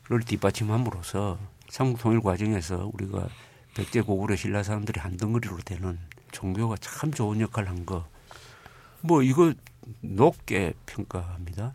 [0.07, 1.37] 를 뒷받침함으로써
[1.67, 3.27] 삼국 통일 과정에서 우리가
[3.75, 5.97] 백제 고구려 신라 사람들이 한 덩어리로 되는
[6.31, 8.05] 종교가 참 좋은 역할을 한 거.
[9.01, 9.51] 뭐 이거
[10.01, 11.73] 높게 평가합니다.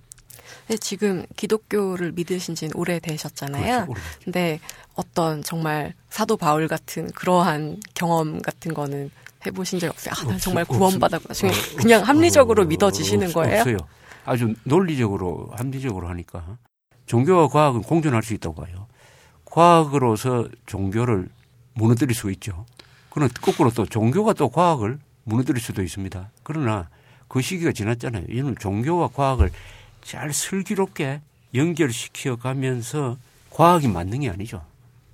[0.68, 3.86] 네, 지금 기독교를 믿으신 지는 오래되셨잖아요.
[3.88, 4.20] 오래됐죠.
[4.24, 4.60] 근데
[4.94, 9.10] 어떤 정말 사도 바울 같은 그러한 경험 같은 거는
[9.46, 10.14] 해보신 적 없어요?
[10.16, 10.64] 아, 난 없- 정말.
[10.64, 13.60] 지금 어, 그냥 없- 합리적으로 어, 믿어지시는 없- 거예요?
[13.60, 13.76] 없어요.
[14.24, 16.58] 아주 논리적으로 합리적으로 하니까
[17.06, 18.86] 종교와 과학은 공존할 수 있다고 봐요.
[19.46, 21.28] 과학으로서 종교를
[21.74, 22.66] 무너뜨릴 수 있죠.
[23.08, 26.30] 그러나 거꾸로 또 종교가 또 과학을 무너뜨릴 수도 있습니다.
[26.42, 26.88] 그러나
[27.28, 28.24] 그 시기가 지났잖아요.
[28.28, 29.50] 이는 종교와 과학을
[30.02, 31.20] 잘 슬기롭게
[31.54, 33.16] 연결시켜 가면서
[33.50, 34.64] 과학이 만능이 아니죠.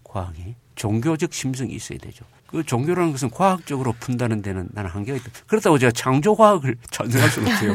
[0.04, 0.54] 과학이.
[0.74, 2.24] 종교적 심성이 있어야 되죠.
[2.46, 5.30] 그 종교라는 것은 과학적으로 푼다는 데는 나는 한계가 있다.
[5.46, 7.74] 그렇다고 제가 창조과학을 찬성할 수는 없어요.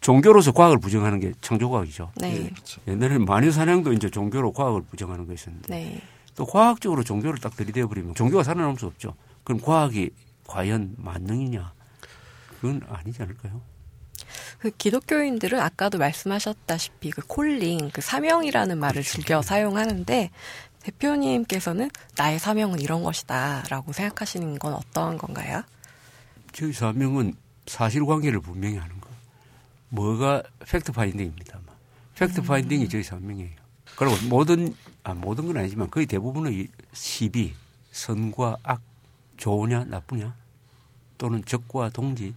[0.00, 2.12] 종교로서 과학을 부정하는 게 창조과학이죠.
[2.16, 2.50] 네.
[2.86, 6.02] 옛날에는 마녀사냥도 이제 종교로 과학을 부정하는 것이었는데 네.
[6.34, 9.14] 또 과학적으로 종교를 딱 들이대어 버리면 종교가 살아남을 수 없죠.
[9.44, 10.10] 그럼 과학이
[10.46, 11.72] 과연 만능이냐?
[12.60, 13.60] 그건 아니지 않을까요?
[14.58, 20.30] 그 기독교인들은 아까도 말씀하셨다시피 그 콜링, 그 사명이라는 말을 즐겨 사용하는데
[20.82, 25.62] 대표님께서는 나의 사명은 이런 것이다라고 생각하시는 건 어떠한 건가요?
[26.52, 27.34] 저희 사명은
[27.66, 29.08] 사실관계를 분명히 하는 거.
[29.88, 31.60] 뭐가 fact finding입니다.
[32.14, 33.62] fact finding이 저희 사명이에요.
[33.96, 34.74] 그리고 모든
[35.04, 37.54] 아 모든 건 아니지만 거의 대부분의 시비,
[37.90, 38.80] 선과 악,
[39.36, 40.34] 좋으냐 나쁘냐
[41.18, 42.34] 또는 적과 동지를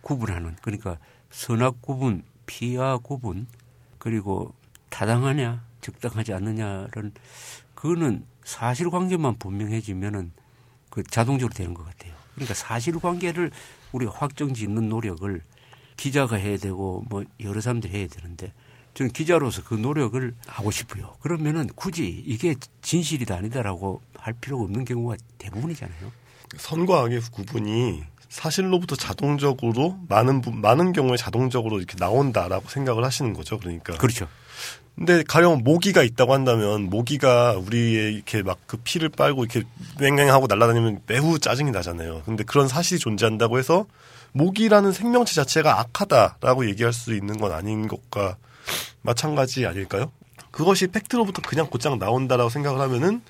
[0.00, 0.98] 구분하는 그러니까
[1.30, 3.46] 선악 구분, 피아 구분
[3.98, 4.52] 그리고
[4.90, 7.12] 타당하냐 적당하지 않느냐는
[7.86, 10.30] 그거는 사실관계만 분명해지면은
[10.88, 12.12] 그 자동적으로 되는 것 같아요.
[12.36, 13.50] 그러니까 사실관계를
[13.90, 15.42] 우리 확정 짓는 노력을
[15.96, 18.52] 기자가 해야 되고 뭐 여러 사람들이 해야 되는데
[18.94, 21.16] 저는 기자로서 그 노력을 하고 싶어요.
[21.20, 26.12] 그러면은 굳이 이게 진실이다 아니다라고 할 필요가 없는 경우가 대부분이잖아요.
[26.58, 33.58] 선과 악의 구분이 사실로부터 자동적으로 많은 부- 많은 경우에 자동적으로 이렇게 나온다라고 생각을 하시는 거죠.
[33.58, 33.94] 그러니까.
[33.98, 34.28] 그렇죠.
[34.96, 39.62] 근데 가령 모기가 있다고 한다면 모기가 우리의 이렇게 막 그 피를 빨고 이렇게
[40.00, 42.22] 맹맹하고 날아다니면 매우 짜증이 나잖아요.
[42.24, 43.86] 근데 그런 사실이 존재한다고 해서
[44.32, 48.36] 모기라는 생명체 자체가 악하다라고 얘기할 수 있는 건 아닌 것과
[49.02, 50.10] 마찬가지 아닐까요?
[50.50, 53.22] 그것이 팩트로부터 그냥 곧장 나온다라고 생각을 하면은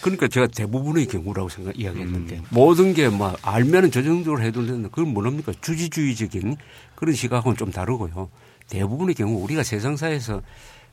[0.00, 2.44] 그러니까 제가 대부분의 경우라고 생각 이야기했는데 음.
[2.50, 6.56] 모든 게 막 알면은 저 정도로 해도 되는데 그건 뭐랍니까 주지주의적인
[6.94, 8.30] 그런 시각은 좀 다르고요.
[8.68, 10.42] 대부분의 경우 우리가 세상사에서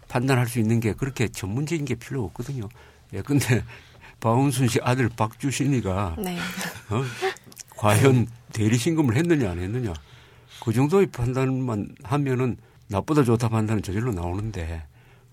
[0.08, 2.70] 판단할 수 있는 게 그렇게 전문적인 게 필요 없거든요.
[3.14, 3.64] 예, 근데
[4.20, 6.38] 박원순 씨 아들 박주신이가 네.
[6.90, 7.04] 어?
[7.78, 9.94] 과연 대리 신금을 했느냐 안 했느냐
[10.64, 14.84] 그 정도의 판단만 하면은 나쁘다 좋다 판단은 저절로 나오는데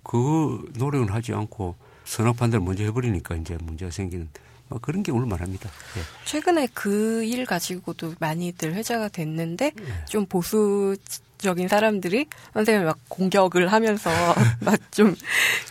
[0.03, 4.29] 그 노력은 하지 않고 선악 판단을 먼저 해버리니까 이제 문제가 생기는
[4.69, 5.71] 뭐 그런 경우를 말합니다.
[5.97, 6.03] 예.
[6.25, 10.05] 최근에 그 일 가지고도 많이들 회자가 됐는데 네.
[10.09, 10.97] 좀 보수
[11.43, 14.11] 적인 사람들이 선생님을 막 공격을 하면서
[14.61, 15.15] 막 좀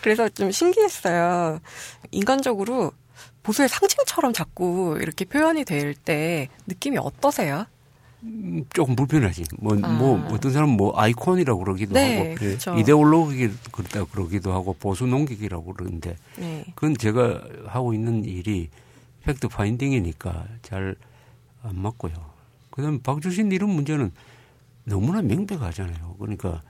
[0.01, 1.59] 그래서 좀 신기했어요.
[2.11, 2.91] 인간적으로
[3.43, 7.65] 보수의 상징처럼 자꾸 이렇게 표현이 될 때 느낌이 어떠세요?
[8.23, 9.43] 음, 조금 불편하지.
[9.59, 9.87] 뭐, 아.
[9.87, 12.75] 뭐 어떤 사람은 뭐 아이콘이라고 그러기도 네, 하고 그렇죠.
[12.77, 16.63] 이데올로기 그렇다 그러기도 하고 보수 농객이라고 그러는데 네.
[16.75, 18.69] 그건 제가 하고 있는 일이
[19.23, 20.95] 팩트 파인딩이니까 잘
[21.63, 22.13] 안 맞고요.
[22.71, 24.11] 그다음에 박주신 이런 문제는
[24.83, 26.15] 너무나 명백하잖아요.
[26.19, 26.61] 그러니까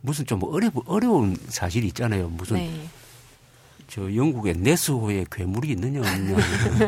[0.00, 2.28] 무슨 좀 어려 어려운 사실이 있잖아요.
[2.28, 2.88] 무슨 네.
[3.88, 6.36] 저 영국에 네스호에 괴물이 있느냐 없느냐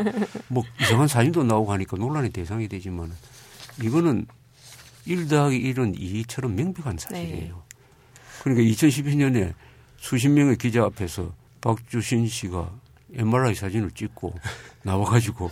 [0.49, 3.13] 뭐 이상한 사진도 나오고 하니까 논란의 대상이 되지만
[3.83, 4.27] 이거는
[5.05, 7.63] 1 더하기 1은 2처럼 명백한 사실이에요.
[8.43, 9.55] 그러니까 2012년에
[9.99, 12.71] 수십 명의 기자 앞에서 박주신 씨가
[13.15, 14.35] MRI 사진을 찍고
[14.83, 15.51] 나와가지고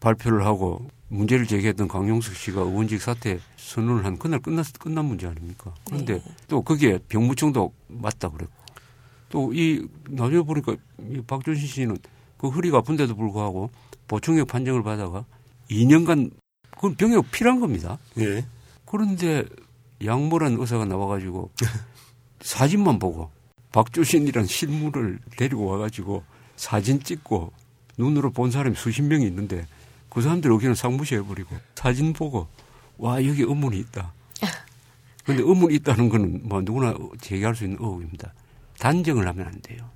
[0.00, 5.74] 발표를 하고 문제를 제기했던 강용석 씨가 의원직 사퇴 선언을 한 그날 끝났, 끝난 문제 아닙니까?
[5.86, 8.52] 그런데 또 그게 병무청도 맞다 그랬고
[9.30, 10.76] 또 이 나중에 보니까
[11.10, 11.96] 이 박준신 씨는
[12.38, 13.70] 그 허리가 아픈데도 불구하고
[14.06, 15.24] 보충역 판정을 받아가
[15.70, 16.30] 2년간
[16.70, 17.98] 그건 병역 필요한 겁니다.
[18.18, 18.44] 예.
[18.86, 19.44] 그런데
[20.04, 21.50] 양모란 의사가 나와가지고
[22.40, 23.30] 사진만 보고
[23.72, 26.22] 박조신이란 실물을 데리고 와가지고
[26.56, 27.52] 사진 찍고
[27.98, 29.66] 눈으로 본 사람이 수십 명이 있는데
[30.10, 32.48] 그 사람들 여기는 상무시해버리고 사진 보고
[32.96, 34.12] 와 여기 의문이 있다.
[35.24, 38.32] 근데 의문이 있다는 거는 뭐 누구나 제기할 수 있는 의혹입니다.
[38.78, 39.90] 단정을 하면 안 돼요.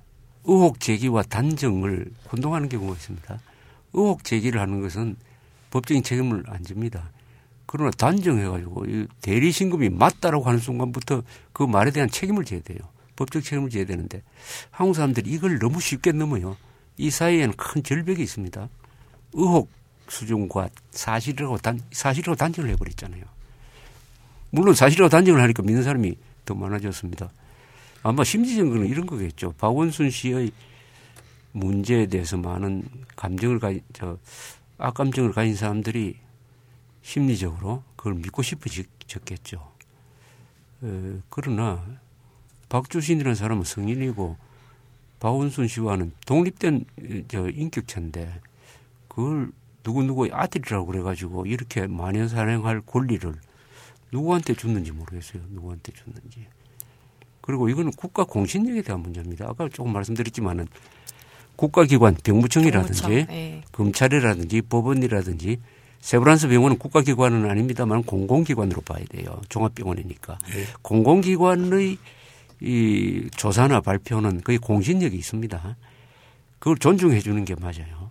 [0.45, 3.39] 의혹 제기와 단정을 혼동하는 경우가 있습니다.
[3.93, 5.15] 의혹 제기를 하는 것은
[5.71, 7.09] 법적인 책임을 안 집니다.
[7.65, 12.77] 그러나 단정해가지고 이 대리 신금이 맞다라고 하는 순간부터 그 말에 대한 책임을 져야 돼요.
[13.15, 14.21] 법적 책임을 져야 되는데
[14.69, 16.57] 한국 사람들이 이걸 너무 쉽게 넘어요.
[16.97, 18.69] 이 사이에는 큰 절벽이 있습니다.
[19.33, 19.69] 의혹
[20.07, 23.23] 수준과 사실이라고 단, 사실이라고 단정을 해버렸잖아요.
[24.51, 27.31] 물론 사실이라고 단정을 하니까 믿는 사람이 더 많아졌습니다.
[28.03, 29.53] 아마 심리적으로는 이런 거겠죠.
[29.57, 30.51] 박원순 씨의
[31.53, 32.83] 문제에 대해서 많은
[33.15, 34.17] 감정을 가진, 저,
[34.77, 36.17] 악감정을 가진 사람들이
[37.01, 39.71] 심리적으로 그걸 믿고 싶어졌겠죠.
[40.83, 41.83] 에, 그러나
[42.69, 44.35] 박주신이라는 사람은 성인이고
[45.19, 46.85] 박원순 씨와는 독립된
[47.29, 48.41] 저 인격체인데
[49.07, 49.51] 그걸
[49.85, 53.33] 누구누구의 아들이라고 그래가지고 이렇게 만연산행할 권리를
[54.11, 55.41] 누구한테 줬는지 모르겠어요.
[55.49, 56.47] 누구한테 줬는지.
[57.41, 59.45] 그리고 이거는 국가 공신력에 대한 문제입니다.
[59.49, 60.67] 아까 조금 말씀드렸지만은
[61.55, 63.61] 국가기관 병무청이라든지 병무청, 네.
[63.71, 65.59] 검찰이라든지 법원이라든지
[65.99, 69.41] 세브란스 병원은 국가기관은 아닙니다만 공공기관으로 봐야 돼요.
[69.49, 70.37] 종합병원이니까.
[70.81, 71.97] 공공기관의
[72.61, 75.77] 이 조사나 발표는 거의 공신력이 있습니다.
[76.59, 78.09] 그걸 존중해 주는 게 맞아요.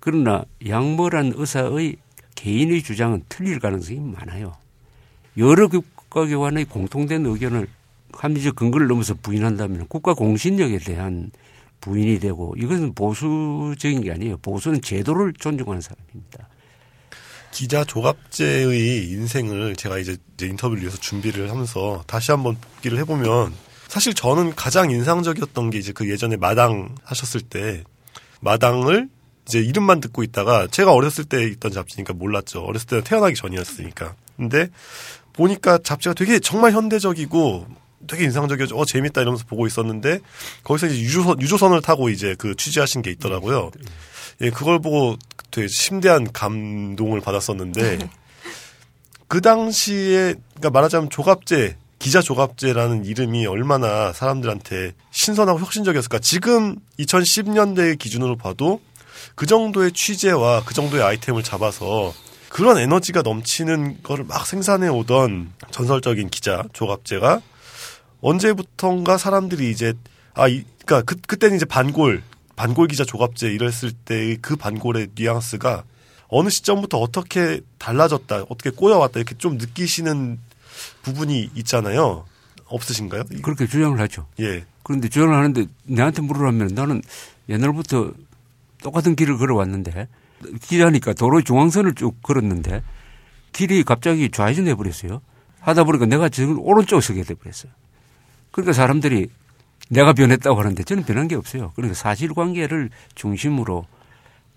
[0.00, 1.96] 그러나 양모란 의사의
[2.34, 4.54] 개인의 주장은 틀릴 가능성이 많아요.
[5.36, 7.68] 여러 국가기관의 공통된 의견을
[8.12, 11.30] 합리적 근거를 넘어서 부인한다면 국가 공신력에 대한
[11.80, 14.38] 부인이 되고 이것은 보수적인 게 아니에요.
[14.38, 16.48] 보수는 제도를 존중하는 사람입니다.
[17.50, 23.52] 기자 조갑제의 인생을 제가 이제 인터뷰를 위해서 준비를 하면서 다시 한번 복기를 해보면
[23.88, 27.84] 사실 저는 가장 인상적이었던 게 이제 그 예전에 마당 하셨을 때
[28.40, 29.08] 마당을
[29.48, 32.60] 이제 이름만 듣고 있다가 제가 어렸을 때 있던 잡지니까 몰랐죠.
[32.60, 34.14] 어렸을 때는 태어나기 전이었으니까.
[34.36, 34.68] 근데
[35.32, 37.66] 보니까 잡지가 되게 정말 현대적이고
[38.06, 38.76] 되게 인상적이었죠.
[38.76, 40.20] 어, 재밌다 이러면서 보고 있었는데
[40.62, 43.70] 거기서 이제 유조선, 유조선을 타고 이제 그 취재하신 게 있더라고요.
[44.42, 45.16] 예, 그걸 보고
[45.50, 47.98] 되게 심대한 감동을 받았었는데
[49.26, 56.20] 그 당시에 그러니까 말하자면 조갑제 기자 조갑제라는 이름이 얼마나 사람들한테 신선하고 혁신적이었을까.
[56.20, 58.80] 지금 2010년대 기준으로 봐도
[59.34, 62.12] 그 정도의 취재와 그 정도의 아이템을 잡아서
[62.48, 67.40] 그런 에너지가 넘치는 거를 막 생산해 오던 전설적인 기자 조갑제가
[68.20, 69.94] 언제부턴가 사람들이 이제
[70.34, 72.22] 아, 이, 그니까 그, 그때는 이제 반골,
[72.56, 75.84] 반골 기자 조갑제 이랬을 때의 그 반골의 뉘앙스가
[76.28, 80.38] 어느 시점부터 어떻게 달라졌다, 어떻게 꼬여왔다 이렇게 좀 느끼시는
[81.02, 82.24] 부분이 있잖아요.
[82.66, 83.24] 없으신가요?
[83.32, 84.26] 이- 그렇게 주장을 하죠.
[84.40, 84.64] 예.
[84.82, 87.02] 그런데 주장을 하는데 내한테 물으라면 나는
[87.48, 88.12] 옛날부터
[88.82, 90.08] 똑같은 길을 걸어왔는데
[90.62, 92.82] 기자니까 도로 중앙선을 쭉 걸었는데
[93.52, 95.20] 길이 갑자기 좌회전해 버렸어요.
[95.60, 97.72] 하다 보니까 내가 지금 오른쪽 서게 돼 버렸어요.
[98.50, 99.28] 그러니까 사람들이
[99.90, 101.72] 내가 변했다고 하는데 저는 변한 게 없어요.
[101.74, 103.86] 그러니까 사실관계를 중심으로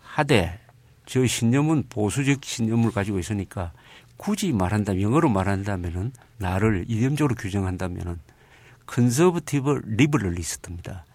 [0.02, 0.60] 하되
[1.06, 3.72] 저 신념은 보수적 신념을 가지고 있으니까
[4.18, 8.20] 굳이 말한다면 영어로 말한다면은 나를 이념적으로 규정한다면은
[8.86, 11.06] conservative liberalist입니다.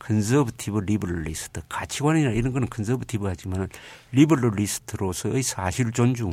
[0.00, 3.68] conservative liberalist 가치관이나 이런 거는 conservative 하지만
[4.12, 6.32] liberalist로서의 사실 존중,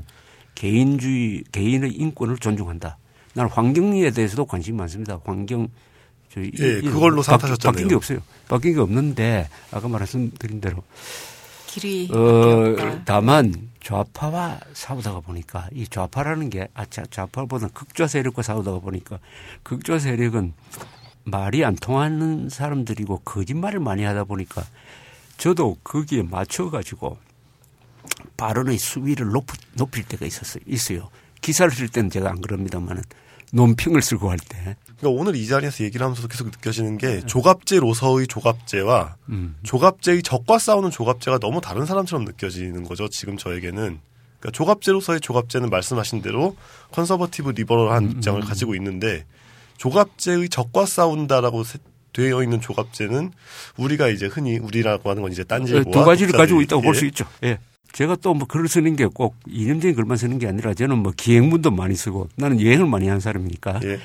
[0.55, 2.97] 개인주의, 개인의 인권을 존중한다.
[3.34, 5.20] 나는 환경에 대해서도 관심이 많습니다.
[5.24, 5.68] 환경
[6.34, 7.72] 저희 예, 이- 그걸로 바- 사퇴하셨잖아요.
[7.74, 8.20] 바뀐 게 없어요.
[8.47, 10.84] 바뀐 게 없는데 아까 말씀드린 대로
[11.68, 13.01] 길이 어.
[13.05, 19.20] 다만 좌파와 싸우다가 보니까 이 좌파라는 게 아, 좌- 좌파보다 극좌 세력과 싸우다가 보니까
[19.63, 20.53] 극좌 세력은
[21.28, 24.63] 말이 안 통하는 사람들이고 거짓말을 많이 하다 보니까
[25.38, 27.17] 저도 거기에 맞춰가지고
[28.38, 30.63] 발언의 수위를 높, 높일 때가 있었어요.
[30.65, 31.09] 있어요.
[31.41, 33.03] 기사를 쓸 때는 제가 안 그럽니다만은
[33.51, 34.78] 논평을 쓰고 할 때.
[34.97, 39.57] 그러니까 오늘 이 자리에서 얘기를 하면서도 계속 느껴지는 게 조갑제로서의 조갑제와 음.
[39.63, 43.07] 조갑제의 적과 싸우는 조갑제가 너무 다른 사람처럼 느껴지는 거죠.
[43.09, 43.99] 지금 저에게는.
[44.39, 46.55] 그러니까 조갑제로서의 조갑제는 말씀하신 대로
[46.91, 49.25] conservative liberal한 음, 입장을 가지고 있는데
[49.78, 51.80] 조갑제의 적과 싸운다라고 세-
[52.13, 53.32] 되어 있는 조갑제는
[53.78, 57.07] 우리가 이제 흔히 우리라고 하는 건 이제 딴지보와 두 가지를 가지고 있다고 볼수 예.
[57.09, 57.25] 있죠.
[57.43, 57.59] 예.
[57.93, 61.71] 제가 또 뭐 글을 쓰는 게 꼭 이념적인 글만 쓰는 게 아니라 저는 뭐 기행문도
[61.71, 63.99] 많이 쓰고 나는 여행을 많이 하는 사람이니까 예.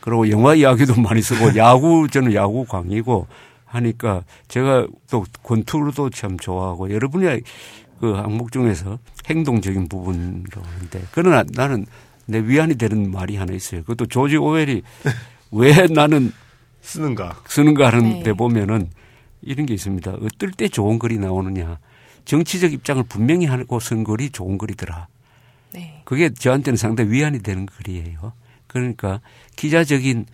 [0.00, 3.28] 그리고 영화 이야기도 많이 쓰고 야구 저는 야구 광이고
[3.66, 7.40] 하니까 제가 또 권투도 참 좋아하고 여러분이
[8.00, 8.98] 그 항목 중에서
[9.30, 11.86] 행동적인 부분으로 하는데 그러나 나는
[12.26, 13.82] 내 위안이 되는 말이 하나 있어요.
[13.82, 14.82] 그것도 조지 오웰이
[15.52, 16.32] 왜 나는
[16.80, 17.40] 쓰는가.
[17.46, 18.32] 쓰는가 하는데 네.
[18.32, 18.90] 보면은
[19.42, 20.12] 이런 게 있습니다.
[20.12, 21.78] 어떨 때 좋은 글이 나오느냐.
[22.24, 25.08] 정치적 입장을 분명히 하고 쓴 글이 좋은 글이더라.
[25.74, 26.02] 네.
[26.04, 28.32] 그게 저한테는 상당히 위안이 되는 글이에요.
[28.66, 29.20] 그러니까
[29.56, 30.26] 기자적인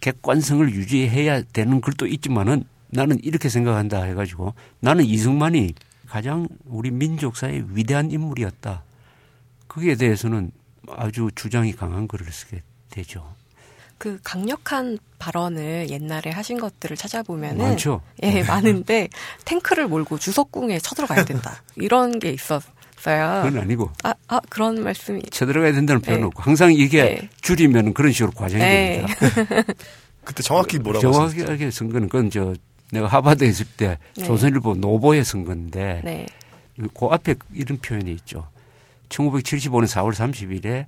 [0.00, 5.74] 객관성을 유지해야 되는 글도 있지만은 나는 이렇게 생각한다 해가지고 나는 이승만이
[6.06, 8.82] 가장 우리 민족사의 위대한 인물이었다.
[9.68, 10.50] 거기에 대해서는
[10.96, 13.24] 아주 주장이 강한 글을 쓰게 되죠.
[13.98, 18.00] 그 강력한 발언을 옛날에 하신 것들을 찾아보면은 많죠.
[18.22, 19.08] 예, 많은데
[19.44, 21.62] 탱크를 몰고 주석궁에 쳐들어가야 된다.
[21.76, 23.42] 이런 게 있었어요.
[23.44, 26.26] 그건 아니고 아, 아 그런 말씀이 쳐들어가야 된다는 표현은 네.
[26.28, 27.28] 없고 항상 이게 네.
[27.42, 29.04] 줄이면 그런 식으로 과정이 네.
[29.06, 29.72] 됩니다.
[30.24, 31.12] 그때 정확히 뭐라고?
[31.12, 32.54] 정확하게 선거는 그건 저
[32.92, 34.24] 내가 하버드에 있을 때 네.
[34.24, 36.26] 조선일보 노보의 선거인데 네.
[36.94, 38.48] 그 앞에 이런 표현이 있죠.
[39.10, 40.86] 1975년 4월 30일에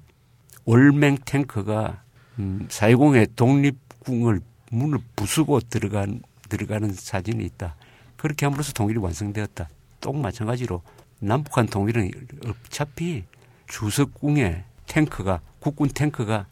[0.64, 2.02] 월맹 탱크가
[2.38, 7.76] 음, 420의 독립궁을 문을 부수고 들어간 들어가는 사진이 있다.
[8.16, 9.68] 그렇게 함으로써 통일이 완성되었다.
[10.00, 10.82] 또 마찬가지로
[11.20, 12.10] 남북한 통일은
[12.46, 13.24] 어차피
[13.68, 16.46] 주석궁에 탱크가 국군 탱크가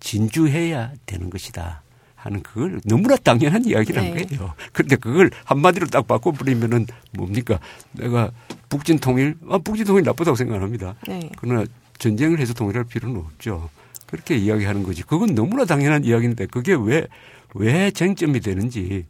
[0.00, 1.81] 진주해야 되는 것이다.
[2.22, 4.24] 하는 그걸 너무나 당연한 이야기란 네.
[4.24, 4.54] 거예요.
[4.72, 7.58] 그런데 그걸 한마디로 딱 바꿔버리면은 뭡니까?
[7.92, 8.30] 내가
[8.68, 10.94] 북진 통일, 아, 북진 통일 나쁘다고 생각 안 합니다.
[11.08, 11.28] 네.
[11.38, 11.64] 그러나
[11.98, 13.70] 전쟁을 해서 통일할 필요는 없죠.
[14.06, 15.02] 그렇게 이야기하는 거지.
[15.02, 17.06] 그건 너무나 당연한 이야기인데 그게 왜,
[17.54, 19.06] 왜 쟁점이 되는지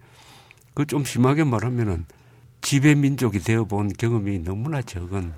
[0.74, 2.06] 그 좀 심하게 말하면은
[2.62, 5.32] 지배 민족이 되어 본 경험이 너무나 적은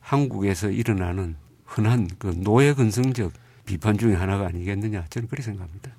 [0.00, 1.36] 한국에서 일어나는
[1.66, 3.32] 흔한 그 노예 근성적
[3.66, 5.90] 비판 중에 하나가 아니겠느냐 저는 그렇게 생각합니다.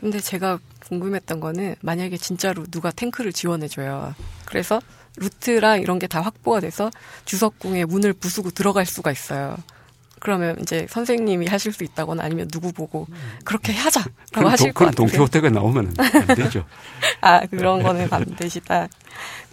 [0.00, 0.58] 근데 제가
[0.88, 4.14] 궁금했던 거는 만약에 진짜로 누가 탱크를 지원해줘요.
[4.46, 4.80] 그래서
[5.16, 6.90] 루트랑 이런 게 다 확보가 돼서
[7.24, 9.56] 주석궁에 문을 부수고 들어갈 수가 있어요.
[10.20, 13.06] 그러면 이제 선생님이 하실 수 있다거나 아니면 누구 보고
[13.44, 15.06] 그렇게 하자라고 그럼, 하실 동, 것 그럼 같아요.
[15.08, 16.64] 동키호테가 나오면 안 되죠.
[17.20, 18.88] 아, 그런 거는 반대시다.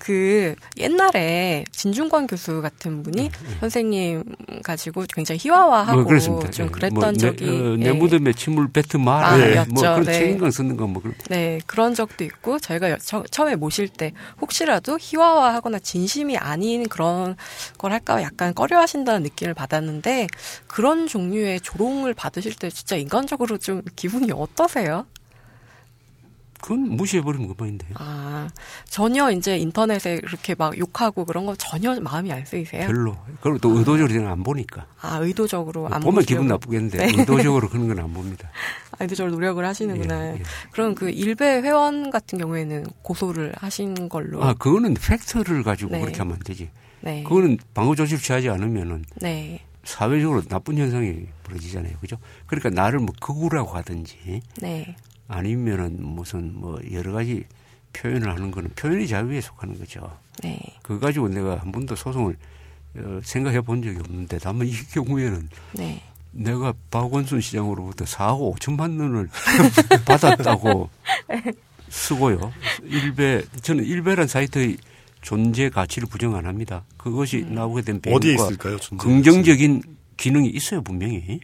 [0.04, 3.30] 그 옛날에 진중권 교수 같은 분이
[3.60, 4.24] 선생님
[4.64, 5.96] 가지고 굉장히 희화화하고 네.
[5.98, 6.50] 뭐 그렇습니다.
[6.50, 6.70] 좀 예.
[6.72, 7.92] 그랬던 뭐 적이 내, 어, 내 예.
[7.92, 9.28] 무덤에 침을 뱉트 마라.
[9.28, 9.74] 아, 뭐 였죠.
[9.76, 10.14] 그런 네.
[10.14, 14.98] 책임감 쓰는 거뭐 그런 네, 그런 적도 있고 저희가 여- 처, 처음에 모실 때 혹시라도
[15.00, 17.36] 희화화하거나 진심이 아닌 그런
[17.78, 20.26] 걸 할까 약간 꺼려하신다는 느낌을 받았는데
[20.66, 25.06] 그런 종류의 조롱을 받으실 때 진짜 인간적으로 좀 기분이 어떠세요?
[26.62, 27.88] 그건 무시해버리는 것만인데.
[27.96, 28.48] 아
[28.86, 32.88] 전혀 이제 인터넷에 이렇게 막 욕하고 그런 거 전혀 마음이 안 쓰이세요?
[32.88, 33.18] 별로.
[33.42, 34.86] 그리고 또 의도적으로 저는 안 보니까.
[35.02, 36.26] 아 의도적으로 안 보면 보시려고.
[36.26, 37.06] 기분 나쁘겠는데 네.
[37.20, 38.50] 의도적으로 그런 건 안 봅니다.
[38.92, 40.28] 아, 의도적으로 노력을 하시는구나.
[40.30, 40.44] 예, 예.
[40.72, 44.44] 그럼 그 일베 회원 같은 경우에는 고소를 하신 걸로.
[44.44, 46.02] 아 그거는 팩트를 가지고 네.
[46.02, 46.70] 그렇게 하면 안 되지.
[47.02, 47.24] 네.
[47.24, 49.60] 그거는 방어 조치를 취하지 않으면은 네.
[49.84, 52.18] 사회적으로 나쁜 현상이 벌어지잖아요, 그죠?
[52.46, 54.96] 그러니까 나를 뭐 극우라고 하든지 네.
[55.32, 57.46] 아니면은 무슨 뭐 여러 가지
[57.94, 60.18] 표현을 하는 거는 표현의 자유에 속하는 거죠.
[60.44, 60.60] 네.
[60.82, 62.36] 그거 가지고 내가 한 번도 소송을
[62.98, 66.04] 어, 생각해 본 적이 없는데 다만 이 경우에는 네.
[66.32, 69.30] 내가 박원순 시장으로부터 4억 5천만 원을
[70.06, 70.90] 받았다고
[71.90, 72.52] 쓰고요.
[72.84, 74.78] 일베 저는 일베란 사이트의
[75.22, 76.84] 존재 가치를 부정 안 합니다.
[76.98, 78.50] 그것이 나오게 된 배경과
[78.98, 79.84] 긍정적인
[80.18, 81.40] 기능이 있어요 분명히.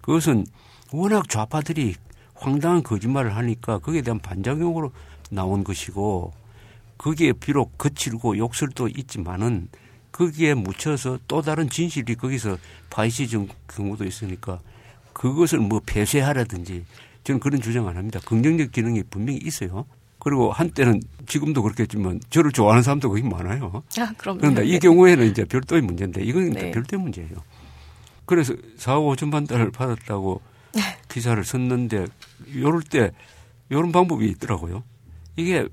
[0.00, 0.46] 그것은
[0.92, 1.94] 워낙 좌파들이
[2.40, 4.92] 황당한 거짓말을 하니까 거기에 대한 반작용으로
[5.30, 6.32] 나온 것이고
[6.96, 9.68] 거기에 비록 거칠고 욕설도 있지만은
[10.12, 12.56] 거기에 묻혀서 또 다른 진실이 거기서
[12.90, 14.60] 파헤쳐진 경우도 있으니까
[15.12, 16.84] 그것을 뭐 폐쇄하라든지
[17.24, 18.20] 저는 그런 주장 안 합니다.
[18.24, 19.84] 긍정적 기능이 분명히 있어요.
[20.18, 23.82] 그리고 한때는 지금도 그렇겠지만 저를 좋아하는 사람도 거기 많아요.
[23.98, 24.38] 아, 그럼.
[24.38, 26.70] 그런데 이 경우에는 이제 별도의 문제인데 이건 네.
[26.70, 27.36] 별도의 문제예요.
[28.24, 30.40] 그래서 4억 5천만 달러를 받았다고
[31.08, 32.06] 기사를 썼는데
[32.56, 33.10] 요럴 때
[33.70, 34.82] 요런 방법이 있더라고요.
[35.36, 35.66] 이게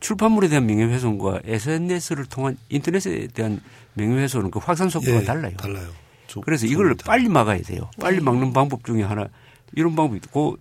[0.00, 3.60] 출판물에 대한 명예훼손과 SNS를 통한 인터넷에 대한
[3.94, 5.56] 명예훼손은 그 확산 속도가 예, 달라요.
[5.56, 5.88] 달라요.
[6.26, 7.88] 조- 그래서 이걸 조금 빨리 막아야 돼요.
[8.00, 8.22] 빨리 네.
[8.22, 9.28] 막는 방법 중에 하나
[9.74, 10.56] 이런 방법이 있고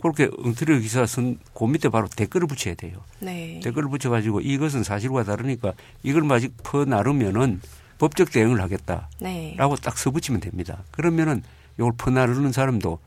[0.00, 3.02] 그렇게 엉터리 기사 쓴그 밑에 바로 댓글을 붙여야 돼요.
[3.18, 3.60] 네.
[3.62, 7.60] 댓글을 붙여가지고 이것은 사실과 다르니까 이걸 마직 퍼 나르면은
[7.98, 9.56] 법적 대응을 하겠다라고 네.
[9.82, 10.84] 딱 써붙이면 됩니다.
[10.90, 11.42] 그러면은
[11.78, 12.98] 이걸 퍼 나르는 사람도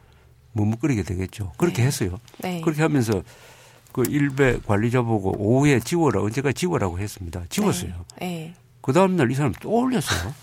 [0.54, 1.51] 머뭇거리게 되겠죠.
[1.58, 1.88] 그렇게 네.
[1.88, 2.20] 했어요.
[2.39, 2.62] 네.
[2.62, 3.22] 그렇게 하면서
[3.91, 7.43] 그 일베 관리자 보고 오후에 지워라 언제까지 지워라고 했습니다.
[7.49, 7.93] 지웠어요.
[8.20, 8.54] 네.
[8.82, 10.34] 그 다음 날 이 사람 또 올렸어요.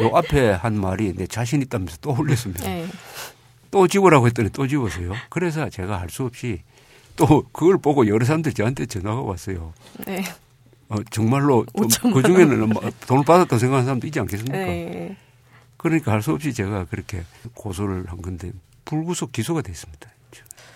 [0.00, 2.64] 요 앞에 한 말이 내 자신 있다면서 또 올렸습니다.
[2.64, 2.86] 네.
[3.70, 5.12] 또 지우라고 했더니 또 지웠어요.
[5.28, 6.62] 그래서 제가 할 수 없이
[7.16, 9.72] 또 그걸 보고 여러 사람들이 저한테 전화가 왔어요.
[10.06, 10.22] 네.
[10.88, 14.56] 어, 정말로 좀 5천만 그 중에는 뭐 돈을 받았다고 생각하는 사람도 있지 않겠습니까?
[14.56, 15.16] 네.
[15.76, 17.22] 그러니까 할 수 없이 제가 그렇게
[17.54, 18.52] 고소를 한 건데
[18.86, 20.10] 불구속 기소가 됐습니다.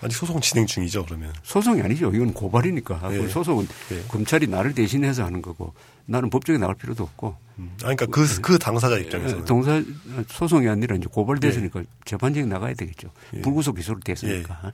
[0.03, 1.31] 아직 소송 진행 중이죠, 그러면.
[1.43, 2.11] 소송이 아니죠.
[2.11, 3.13] 이건 고발이니까.
[3.13, 3.17] 예.
[3.19, 4.03] 그 소송은 예.
[4.07, 5.73] 검찰이 나를 대신해서 하는 거고
[6.05, 7.71] 나는 법정에 나갈 필요도 없고 음.
[7.77, 9.45] 아, 그러니까 그, 그 당사자 입장에서는.
[9.45, 9.81] 동사
[10.27, 13.11] 소송이 아니라 이제 고발됐으니까 재판정에 나가야 되겠죠.
[13.35, 13.41] 예.
[13.41, 14.73] 불구속 기소를 됐으니까.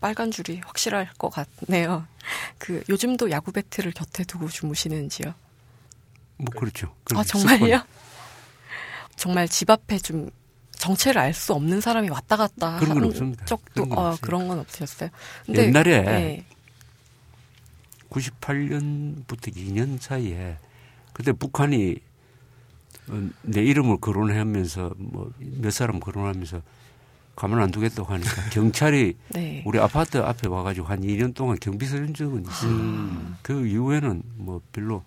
[0.00, 2.06] 빨간 줄이 확실할 것 같네요.
[2.58, 5.34] 그 요즘도 야구 배트를 곁에 두고 주무시는지요?
[6.36, 6.88] 뭐 그렇죠.
[6.88, 7.82] 아 그런 정말요?
[9.16, 10.30] 정말 집 앞에 좀
[10.78, 13.44] 정체를 알 수 없는 사람이 왔다 갔다 그런 건 하는 없습니다.
[13.44, 14.16] 적도 그런 건 어.
[14.20, 15.10] 그런 건 없으셨어요.
[15.48, 16.44] 옛날에 네.
[18.10, 20.56] 98년부터 2년 사이에
[21.12, 21.96] 그때 북한이
[23.08, 26.62] 어, 내 이름을 거론하면서 뭐 몇 사람 거론하면서
[27.36, 29.62] 가만 안 두겠다고 하니까 경찰이 네.
[29.66, 32.70] 우리 아파트 앞에 와가지고 한 2년 동안 경비 서준 적은 있어요.
[32.70, 33.36] 음.
[33.42, 35.04] 그 이후에는 뭐 별로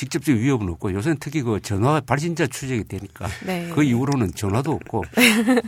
[0.00, 3.68] 직접적 위협은 없고 요새는 특히 그 전화 발신자 추적이 되니까 네.
[3.74, 5.04] 그 이후로는 전화도 없고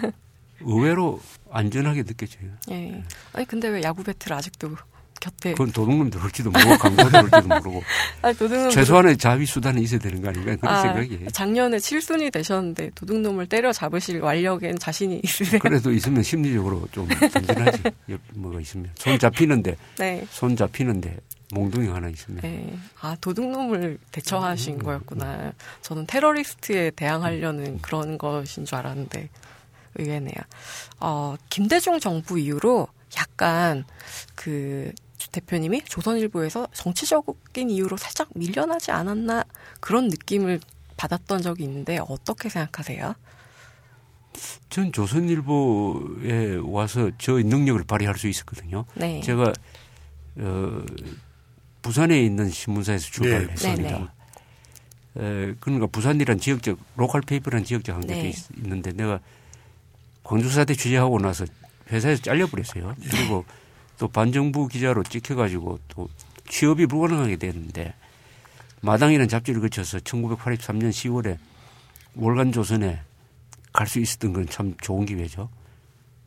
[0.64, 1.20] 의외로
[1.50, 2.48] 안전하게 느껴져요.
[2.70, 3.02] 예.
[3.34, 4.74] 아니 근데 왜 야구 배트를 아직도
[5.20, 5.52] 곁에?
[5.52, 7.82] 그건 도둑놈 들올지도 모르고 강도 들올지도 모르고
[8.22, 11.28] 아니 도둑놈 최소한의 자위 수단이 있어야 되는 거 아닌가 그런 아, 생각이에요.
[11.28, 15.60] 작년에 7순위 되셨는데 도둑놈을 때려 잡으실 완력엔 자신이 있으세요?
[15.60, 17.82] 그래도 있으면 심리적으로 좀 든든하지.
[18.08, 20.26] 옆 뭐가 있으면 손 잡히는데 네.
[20.30, 21.18] 손 잡히는데
[21.52, 22.76] 몽둥이 하나 있으면 네.
[23.00, 25.52] 아, 도둑놈을 대처하신 거였구나.
[25.82, 29.28] 저는 테러리스트에 대항하려는 그런 것인 줄 알았는데,
[29.96, 30.34] 의외네요.
[31.00, 32.88] 어, 김대중 정부 이후로
[33.18, 33.84] 약간
[34.34, 34.92] 그
[35.30, 39.44] 대표님이 조선일보에서 정치적인 이유로 살짝 밀려나지 않았나
[39.80, 40.60] 그런 느낌을
[40.96, 43.14] 받았던 적이 있는데 어떻게 생각하세요?
[44.70, 48.84] 전 조선일보에 와서 저 능력을 발휘할 수 있었거든요.
[48.94, 49.20] 네.
[49.20, 49.52] 제가
[50.36, 50.82] 어,
[51.82, 54.12] 부산에 있는 신문사에서 출발을 네, 했습니다.
[55.18, 58.28] 에, 그러니까 부산이란 지역적 local paper라는 지역적 한계도 네.
[58.30, 59.20] 있, 있는데 내가
[60.24, 61.44] 광주 사태 취재하고 나서
[61.90, 62.94] 회사에서 잘려버렸어요.
[63.10, 63.44] 그리고
[63.98, 66.08] 또 반정부 기자로 찍혀가지고 또
[66.48, 67.94] 취업이 불가능하게 됐는데
[68.80, 71.38] 마당이라는 잡지를 거쳐서 1983년 10월에
[72.14, 73.00] 월간 조선에
[73.72, 75.48] 갈 수 있었던 건 참 좋은 기회죠.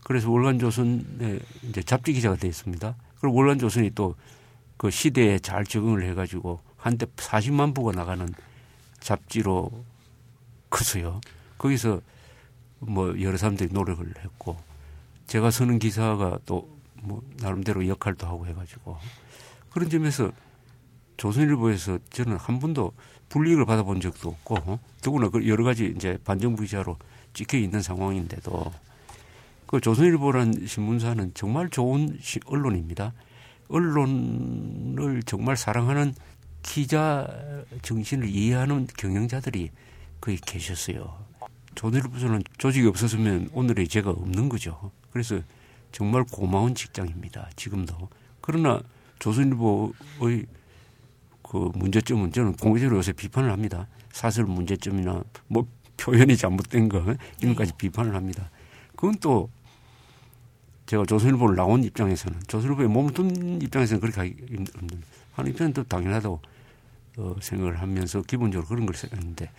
[0.04, 2.96] 그래서 월간 조선에 이제 잡지 기자가 됐습니다.
[3.20, 4.16] 그리고 월간 조선이 또
[4.78, 8.28] 그 시대에 잘 적응을 해가지고 한때 40만 부가 나가는
[9.00, 9.72] 잡지로
[10.70, 11.22] 컸어요.
[11.58, 12.02] 거기서
[12.80, 14.58] 뭐 여러 사람들이 노력을 했고
[15.28, 16.74] 제가 쓰는 기사가 또
[17.06, 18.98] 뭐 나름대로 역할도 하고 해가지고
[19.70, 20.32] 그런 점에서
[21.18, 22.94] 조선일보에서 저는 한 번도
[23.30, 24.80] 불이익을 받아본 적도 없고 어?
[25.04, 26.98] 더구나 그 여러 가지 이제 반정부 기자로
[27.34, 28.74] 찍혀 있는 상황인데도
[29.68, 33.14] 그 조선일보란 신문사는 정말 좋은 시- 언론입니다.
[33.68, 36.14] 언론을 정말 사랑하는
[36.62, 37.28] 기자
[37.82, 39.72] 정신을 이해하는 경영자들이
[40.20, 41.26] 거기 계셨어요.
[41.76, 44.92] 조선일보는 조직이 없었으면 오늘의 제가 없는 거죠.
[45.12, 45.40] 그래서
[45.92, 47.50] 정말 고마운 직장입니다.
[47.56, 48.10] 지금도.
[48.42, 48.82] 그러나
[49.20, 50.46] 조선일보의
[51.44, 53.88] 그 문제점은 저는 공개적으로 요새 비판을 합니다.
[54.12, 57.04] 사설 문제점이나 뭐 표현이 잘못된 거
[57.42, 58.50] 이런 까지 비판을 합니다.
[58.96, 59.50] 그건 또
[60.86, 64.74] 제가 조선일보를 나온 입장에서는 조선일보에 몸을 둔 입장에서는 그렇게 하기 힘든
[65.34, 66.42] 하는 입장은 또 당연하다고
[67.18, 69.50] 어, 생각을 하면서 기본적으로 그런 걸 생각했는데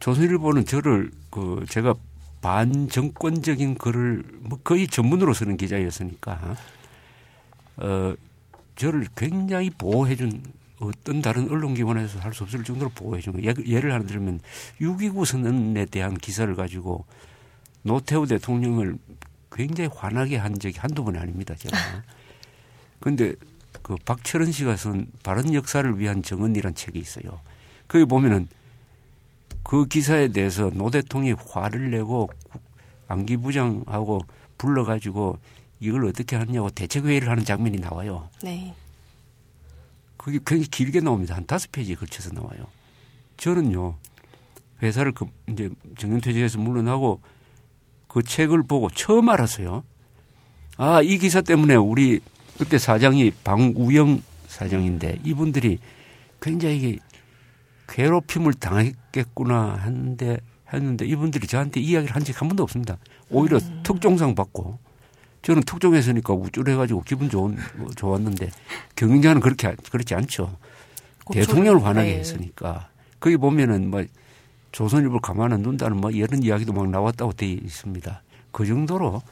[0.00, 1.94] 조선일보는 저를 그 제가
[2.40, 6.56] 반정권적인 글을 뭐 거의 전문으로 쓰는 기자였으니까
[7.76, 8.14] 어
[8.76, 10.42] 저를 굉장히 보호해준
[10.80, 13.42] 어떤 다른 언론기관에서 할 수 없을 정도로 보호해준 거.
[13.44, 14.40] 예- 예를 하나 들면
[14.80, 17.04] 6.29 선언에 대한 기사를 가지고
[17.82, 18.98] 노태우 대통령을
[19.52, 21.54] 굉장히 화나게 한 적이 한두 번이 아닙니다.
[21.54, 21.76] 제가.
[23.00, 23.34] 근데
[23.82, 27.40] 그 박철원 씨가 쓴 바른 역사를 위한 정언이란 책이 있어요.
[27.88, 28.48] 거기 보면은
[29.62, 32.62] 그 기사에 대해서 노 대통령이 화를 내고 국-
[33.08, 34.20] 안기 부장하고
[34.58, 35.38] 불러가지고
[35.80, 38.28] 이걸 어떻게 하느냐고 대책회의를 하는 장면이 나와요.
[38.42, 38.74] 네.
[40.16, 41.34] 그게 굉장히 길게 나옵니다.
[41.34, 42.66] 한 다섯 페이지에 걸쳐서 나와요.
[43.36, 43.96] 저는요,
[44.82, 47.20] 회사를 그 이제 정년퇴직해서 물러나고
[48.12, 49.84] 그 책을 보고 처음 알았어요.
[50.76, 52.20] 아, 이 기사 때문에 우리
[52.58, 55.78] 그때 사장이 방우영 사장인데 이분들이
[56.40, 56.98] 굉장히
[57.88, 60.38] 괴롭힘을 당했겠구나 하는데
[60.72, 62.96] 했는데 이분들이 저한테 이야기를 한 적이 한 번도 없습니다.
[63.30, 64.78] 오히려 특종상 받고
[65.42, 68.50] 저는 특종했으니까 우쭐해가지고 기분 좋은 뭐 좋았는데
[68.96, 70.56] 경영자는 그렇게 안- 그렇지 않죠.
[71.32, 72.18] 대통령을 화나게 네.
[72.18, 72.88] 했으니까
[73.20, 74.04] 거기 보면은 뭐
[74.72, 78.22] 조선일보를 가만 안 둔다는 뭐 이런 이야기도 막 나왔다고 돼 있습니다.
[78.50, 79.22] 그 정도로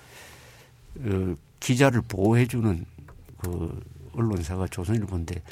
[0.99, 2.85] 어, 기자를 보호해주는
[3.39, 3.81] 그
[4.15, 5.43] 언론사가 조선일보인데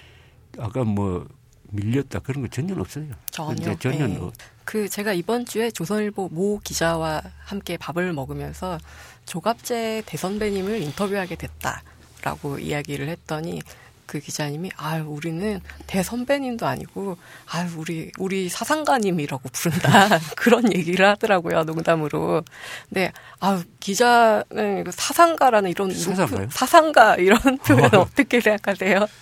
[0.58, 1.26] 아까 뭐
[1.70, 3.06] 밀렸다 그런 거 전혀 없어요.
[3.30, 3.74] 전혀.
[3.78, 4.16] 전혀 네.
[4.18, 4.34] 없-
[4.64, 8.78] 그 제가 이번 주에 조선일보 모 기자와 함께 밥을 먹으면서
[9.26, 13.60] 조갑재 대선배님을 인터뷰하게 됐다라고 이야기를 했더니
[14.08, 22.42] 그 기자님이 아 우리는 대선배님도 아니고 아 우리 우리 사상가님이라고 부른다 그런 얘기를 하더라고요 농담으로
[22.88, 26.48] 근데 아 기자는 그 사상가라는 이런 사상가요?
[26.50, 29.06] 사상가 이런 표현 어떻게 생각하세요?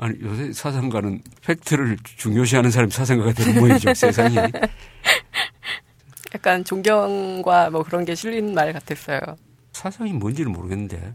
[0.00, 4.36] 아니 요새 사상가는 팩트를 중요시하는 사람이 사상가가 되는 모양이죠 세상이.
[6.34, 9.18] 약간 존경과 뭐 그런 게 실린 말 같았어요.
[9.72, 11.14] 사상이 뭔지는 모르겠는데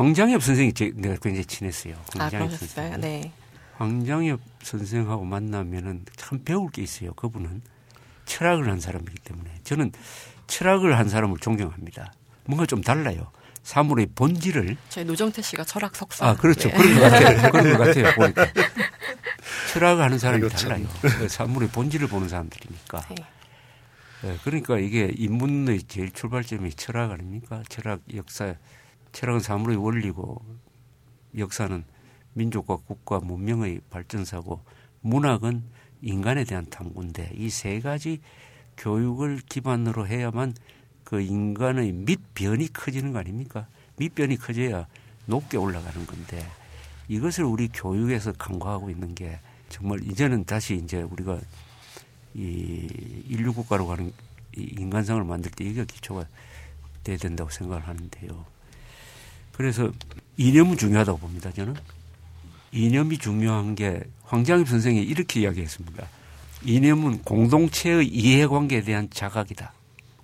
[0.00, 1.94] 황장엽 선생이 제, 내가 굉장히 친했어요.
[2.18, 2.90] 아 황장엽 그러셨어요?
[2.92, 3.00] 선생.
[3.02, 3.32] 네.
[3.76, 7.12] 황장엽 선생하고 만나면은 참 배울 게 있어요.
[7.12, 7.60] 그분은
[8.24, 9.92] 철학을 한 사람이기 때문에 저는
[10.46, 12.14] 철학을 한 사람을 존경합니다.
[12.46, 13.30] 뭔가 좀 달라요.
[13.62, 16.26] 사물의 본질을 저희 노정태 씨가 철학 석사.
[16.28, 16.76] 아 그렇죠 네.
[16.78, 17.50] 그런 것 같아요.
[17.52, 18.14] 그런 것 같아요.
[18.14, 18.46] 보니까
[19.74, 20.48] 철학을 하는 사람이.
[20.48, 20.86] 달라요.
[21.02, 23.06] 그 사물의 본질을 보는 사람들이니까.
[23.10, 23.16] 네.
[24.24, 27.62] 예, 그러니까 이게 인문의 제일 출발점이 철학 아닙니까?
[27.68, 28.54] 철학, 역사,
[29.12, 30.42] 철학은 사물의 원리고
[31.36, 31.84] 역사는
[32.34, 34.60] 민족과 국가 문명의 발전사고
[35.00, 35.62] 문학은
[36.02, 38.20] 인간에 대한 탐구인데 이 세 가지
[38.76, 40.54] 교육을 기반으로 해야만
[41.04, 43.66] 그 인간의 밑변이 커지는 거 아닙니까?
[43.98, 44.86] 밑변이 커져야
[45.26, 46.46] 높게 올라가는 건데
[47.08, 49.38] 이것을 우리 교육에서 강구하고 있는 게
[49.68, 51.40] 정말 이제는 다시 이제 우리가
[52.34, 52.88] 이
[53.28, 54.12] 인류 국가로 가는
[54.56, 56.26] 이 인간상을 만들 때 이게 기초가
[57.04, 58.46] 돼야 된다고 생각을 하는데요.
[59.60, 59.92] 그래서
[60.38, 61.50] 이념은 중요하다고 봅니다.
[61.52, 61.74] 저는
[62.72, 66.06] 이념이 중요한 게 황장엽 선생이 이렇게 이야기했습니다.
[66.64, 69.74] 이념은 공동체의 이해관계에 대한 자각이다.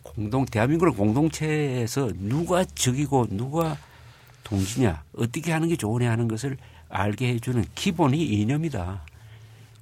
[0.02, 3.76] 공동 대한민국은 공동체에서 누가 적이고 누가
[4.42, 6.56] 동지냐 어떻게 하는 게 좋으냐 하는 것을
[6.88, 9.04] 알게 해주는 기본이 이념이다.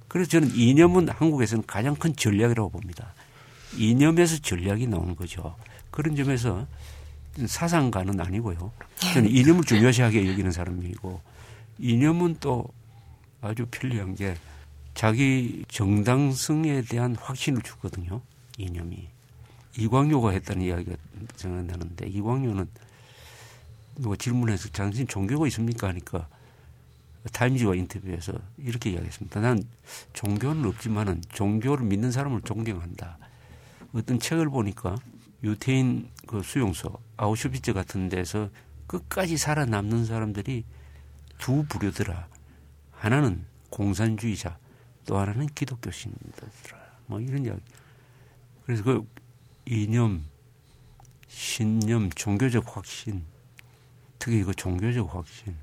[0.09, 3.13] 그래서 저는 이념은 한국에서는 가장 큰 전략이라고 봅니다.
[3.77, 5.55] 이념에서 전략이 나오는 거죠.
[5.91, 6.67] 그런 점에서
[7.45, 8.71] 사상가는 아니고요.
[9.13, 11.21] 저는 이념을 중요시하게 여기는 사람이고
[11.79, 12.65] 이념은 또
[13.41, 14.35] 아주 편리한 게
[14.93, 18.21] 자기 정당성에 대한 확신을 주거든요.
[18.57, 19.09] 이념이.
[19.77, 20.95] 이광요가 했다는 이야기가
[21.35, 22.67] 생각나는데 이광요는
[23.97, 26.27] 누가 질문해서 당신 종교가 있습니까 하니까
[27.31, 29.41] 타임즈와 인터뷰에서 이렇게 이야기했습니다.
[29.41, 29.63] 난
[30.13, 33.17] 종교는 없지만은 종교를 믿는 사람을 존경한다.
[33.93, 34.95] 어떤 책을 보니까
[35.43, 38.49] 유태인 그 수용소 아우슈비츠 같은 데서
[38.87, 40.63] 끝까지 살아남는 사람들이
[41.37, 42.27] 두 부류더라.
[42.91, 44.57] 하나는 공산주의자,
[45.05, 46.85] 또 하나는 기독교 신자더라.
[47.07, 47.61] 뭐 이런 이야기.
[48.65, 49.07] 그래서 그
[49.65, 50.25] 이념,
[51.27, 53.23] 신념, 종교적 확신,
[54.19, 55.55] 특히 그 종교적 확신.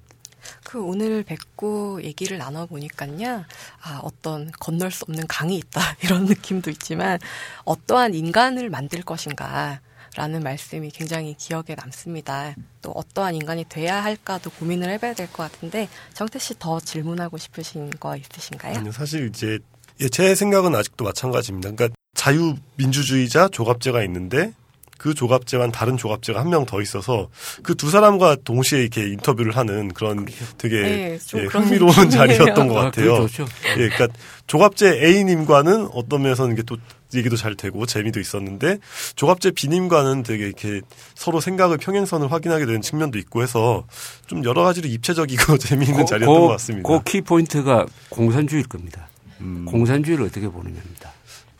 [0.64, 3.44] 그 오늘 뵙고 얘기를 나눠보니까요,
[3.82, 7.18] 아, 어떤 건널 수 없는 강이 있다, 이런 느낌도 있지만,
[7.64, 9.80] 어떠한 인간을 만들 것인가,
[10.16, 12.54] 라는 말씀이 굉장히 기억에 남습니다.
[12.82, 17.90] 또 어떠한 인간이 돼야 할까도 고민을 해봐야 될 것 같은데 정태 씨 더 질문하고 싶으신
[17.98, 18.76] 거 있으신가요?
[18.76, 19.58] 아니요, 사실 이제
[20.00, 21.70] 예, 제 생각은 아직도 마찬가지입니다.
[21.70, 24.52] 그러니까 자유민주주의자 조갑제가 있는데
[24.98, 27.28] 그 조갑제와는 다른 조갑제가 한 명 더 있어서
[27.62, 30.26] 그 두 사람과 동시에 이렇게 인터뷰를 하는 그런
[30.58, 32.10] 되게 네, 좀 예, 흥미로운.
[32.10, 33.26] 자리였던 것 아, 같아요.
[33.26, 33.46] 좋죠.
[33.78, 34.08] 예, 그러니까
[34.46, 36.76] 조갑제 A님과는 어떤 면에서는 이게 또
[37.14, 38.78] 얘기도 잘 되고 재미도 있었는데
[39.16, 40.80] 조갑제 B님과는 되게 이렇게
[41.14, 43.84] 서로 생각의 평행선을 확인하게 되는 측면도 있고 해서
[44.26, 46.88] 좀 여러 가지로 입체적이고 재미있는 자리였던 것 같습니다.
[46.88, 49.08] 그 키포인트가 공산주의일 겁니다.
[49.40, 49.64] 음.
[49.66, 51.12] 공산주의를 어떻게 보느냐입니다.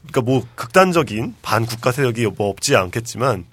[0.07, 3.45] 그러니까 뭐 극단적인 반국가 세력이 뭐 없지 않겠지만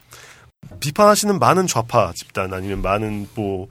[0.80, 3.68] 비판하시는 많은 좌파 집단 아니면 많은 뭐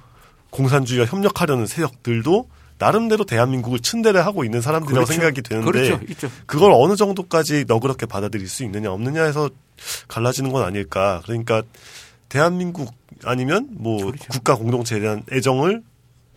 [0.50, 2.48] 공산주의와 협력하려는 세력들도
[2.78, 5.20] 나름대로 대한민국을 츤데레 하고 있는 사람들이라고 그렇죠.
[5.20, 6.00] 생각이 되는데 그렇죠.
[6.10, 6.30] 있죠.
[6.46, 9.50] 그걸 어느 정도까지 너그럽게 받아들일 수 있느냐 없느냐에서
[10.06, 11.20] 갈라지는 건 아닐까.
[11.24, 11.62] 그러니까
[12.28, 12.92] 대한민국
[13.24, 14.24] 아니면 뭐 그렇죠.
[14.28, 15.82] 국가 공동체에 대한 애정을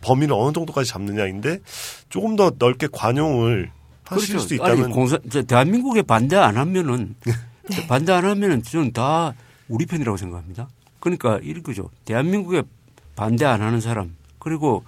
[0.01, 1.59] 범위를 어느 정도까지 잡느냐인데
[2.09, 3.71] 조금 더 넓게 관용을
[4.03, 5.15] 하실 수 있다면 그렇죠.
[5.15, 7.15] 아니, 저 대한민국에 반대 안 하면은,
[7.87, 9.33] 반대 안 하면은 저는 다
[9.69, 10.67] 우리 편이라고 생각합니다.
[10.99, 11.89] 그러니까 이거죠.
[12.05, 12.63] 대한민국에
[13.15, 14.83] 반대 안 하는 사람, 그리고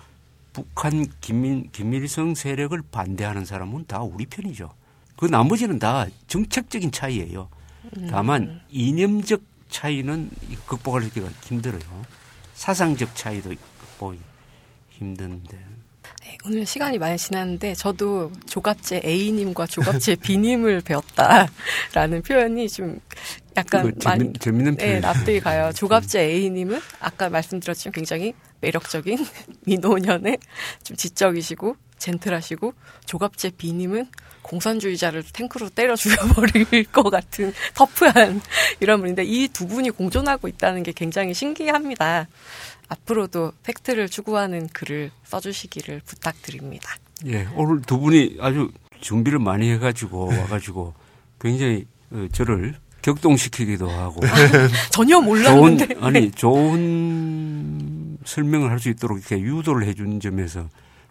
[0.53, 4.71] 북한 김민, 김일성 세력을 반대하는 사람은 다 우리 편이죠.
[5.15, 7.49] 그 나머지는 다 정책적인 차이예요.
[8.09, 10.29] 다만 이념적 차이는
[10.65, 11.81] 극복하기가 힘들어요.
[12.53, 14.19] 사상적 차이도 극복이
[14.91, 15.72] 힘든데.
[16.45, 22.99] 네, 오늘 시간이 많이 지났는데 저도 조갑제 A님과 조갑제 B님을 배웠다라는 표현이 좀
[23.55, 25.01] 약간 그 재밌- 많이 재밌는 네, 표현.
[25.01, 25.71] 납득이 가요.
[25.73, 29.17] 조갑제 A님은 아까 말씀드렸지만 굉장히 매력적인
[29.65, 30.37] 미노년의
[30.83, 32.73] 좀 지적이시고 젠틀하시고
[33.05, 34.07] 조갑제 B님은
[34.41, 38.41] 공산주의자를 탱크로 때려 죽여버릴 것 같은 터프한
[38.81, 42.27] 이런 분인데 이 두 분이 공존하고 있다는 게 굉장히 신기합니다.
[42.93, 46.95] 앞으로도 팩트를 추구하는 글을 써주시기를 부탁드립니다.
[47.25, 48.71] 예, 오늘 두 분이 아주
[49.01, 50.93] 준비를 많이 해가지고 와가지고
[51.39, 54.21] 굉장히 어, 저를 격동시키기도 하고
[54.91, 60.69] 전혀 좋은 몰랐는데 아니 좋은 설명을 할 수 있도록 이렇게 유도를 해준 점에서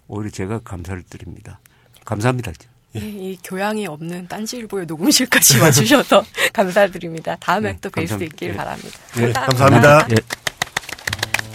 [0.08, 1.60] 오히려 제가 감사를 드립니다.
[2.04, 2.52] 감사합니다.
[2.96, 7.36] 예, 이 교양이 없는 딴지일보의 녹음실까지 와주셔서 감사드립니다.
[7.40, 8.24] 다음에 네, 또 뵐수 감사합니다.
[8.34, 8.54] 있길 예.
[8.54, 8.98] 바랍니다.
[9.16, 10.06] 네, 감사합니다.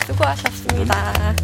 [0.10, 0.14] 예.
[0.14, 1.36] 수고하셨습니다.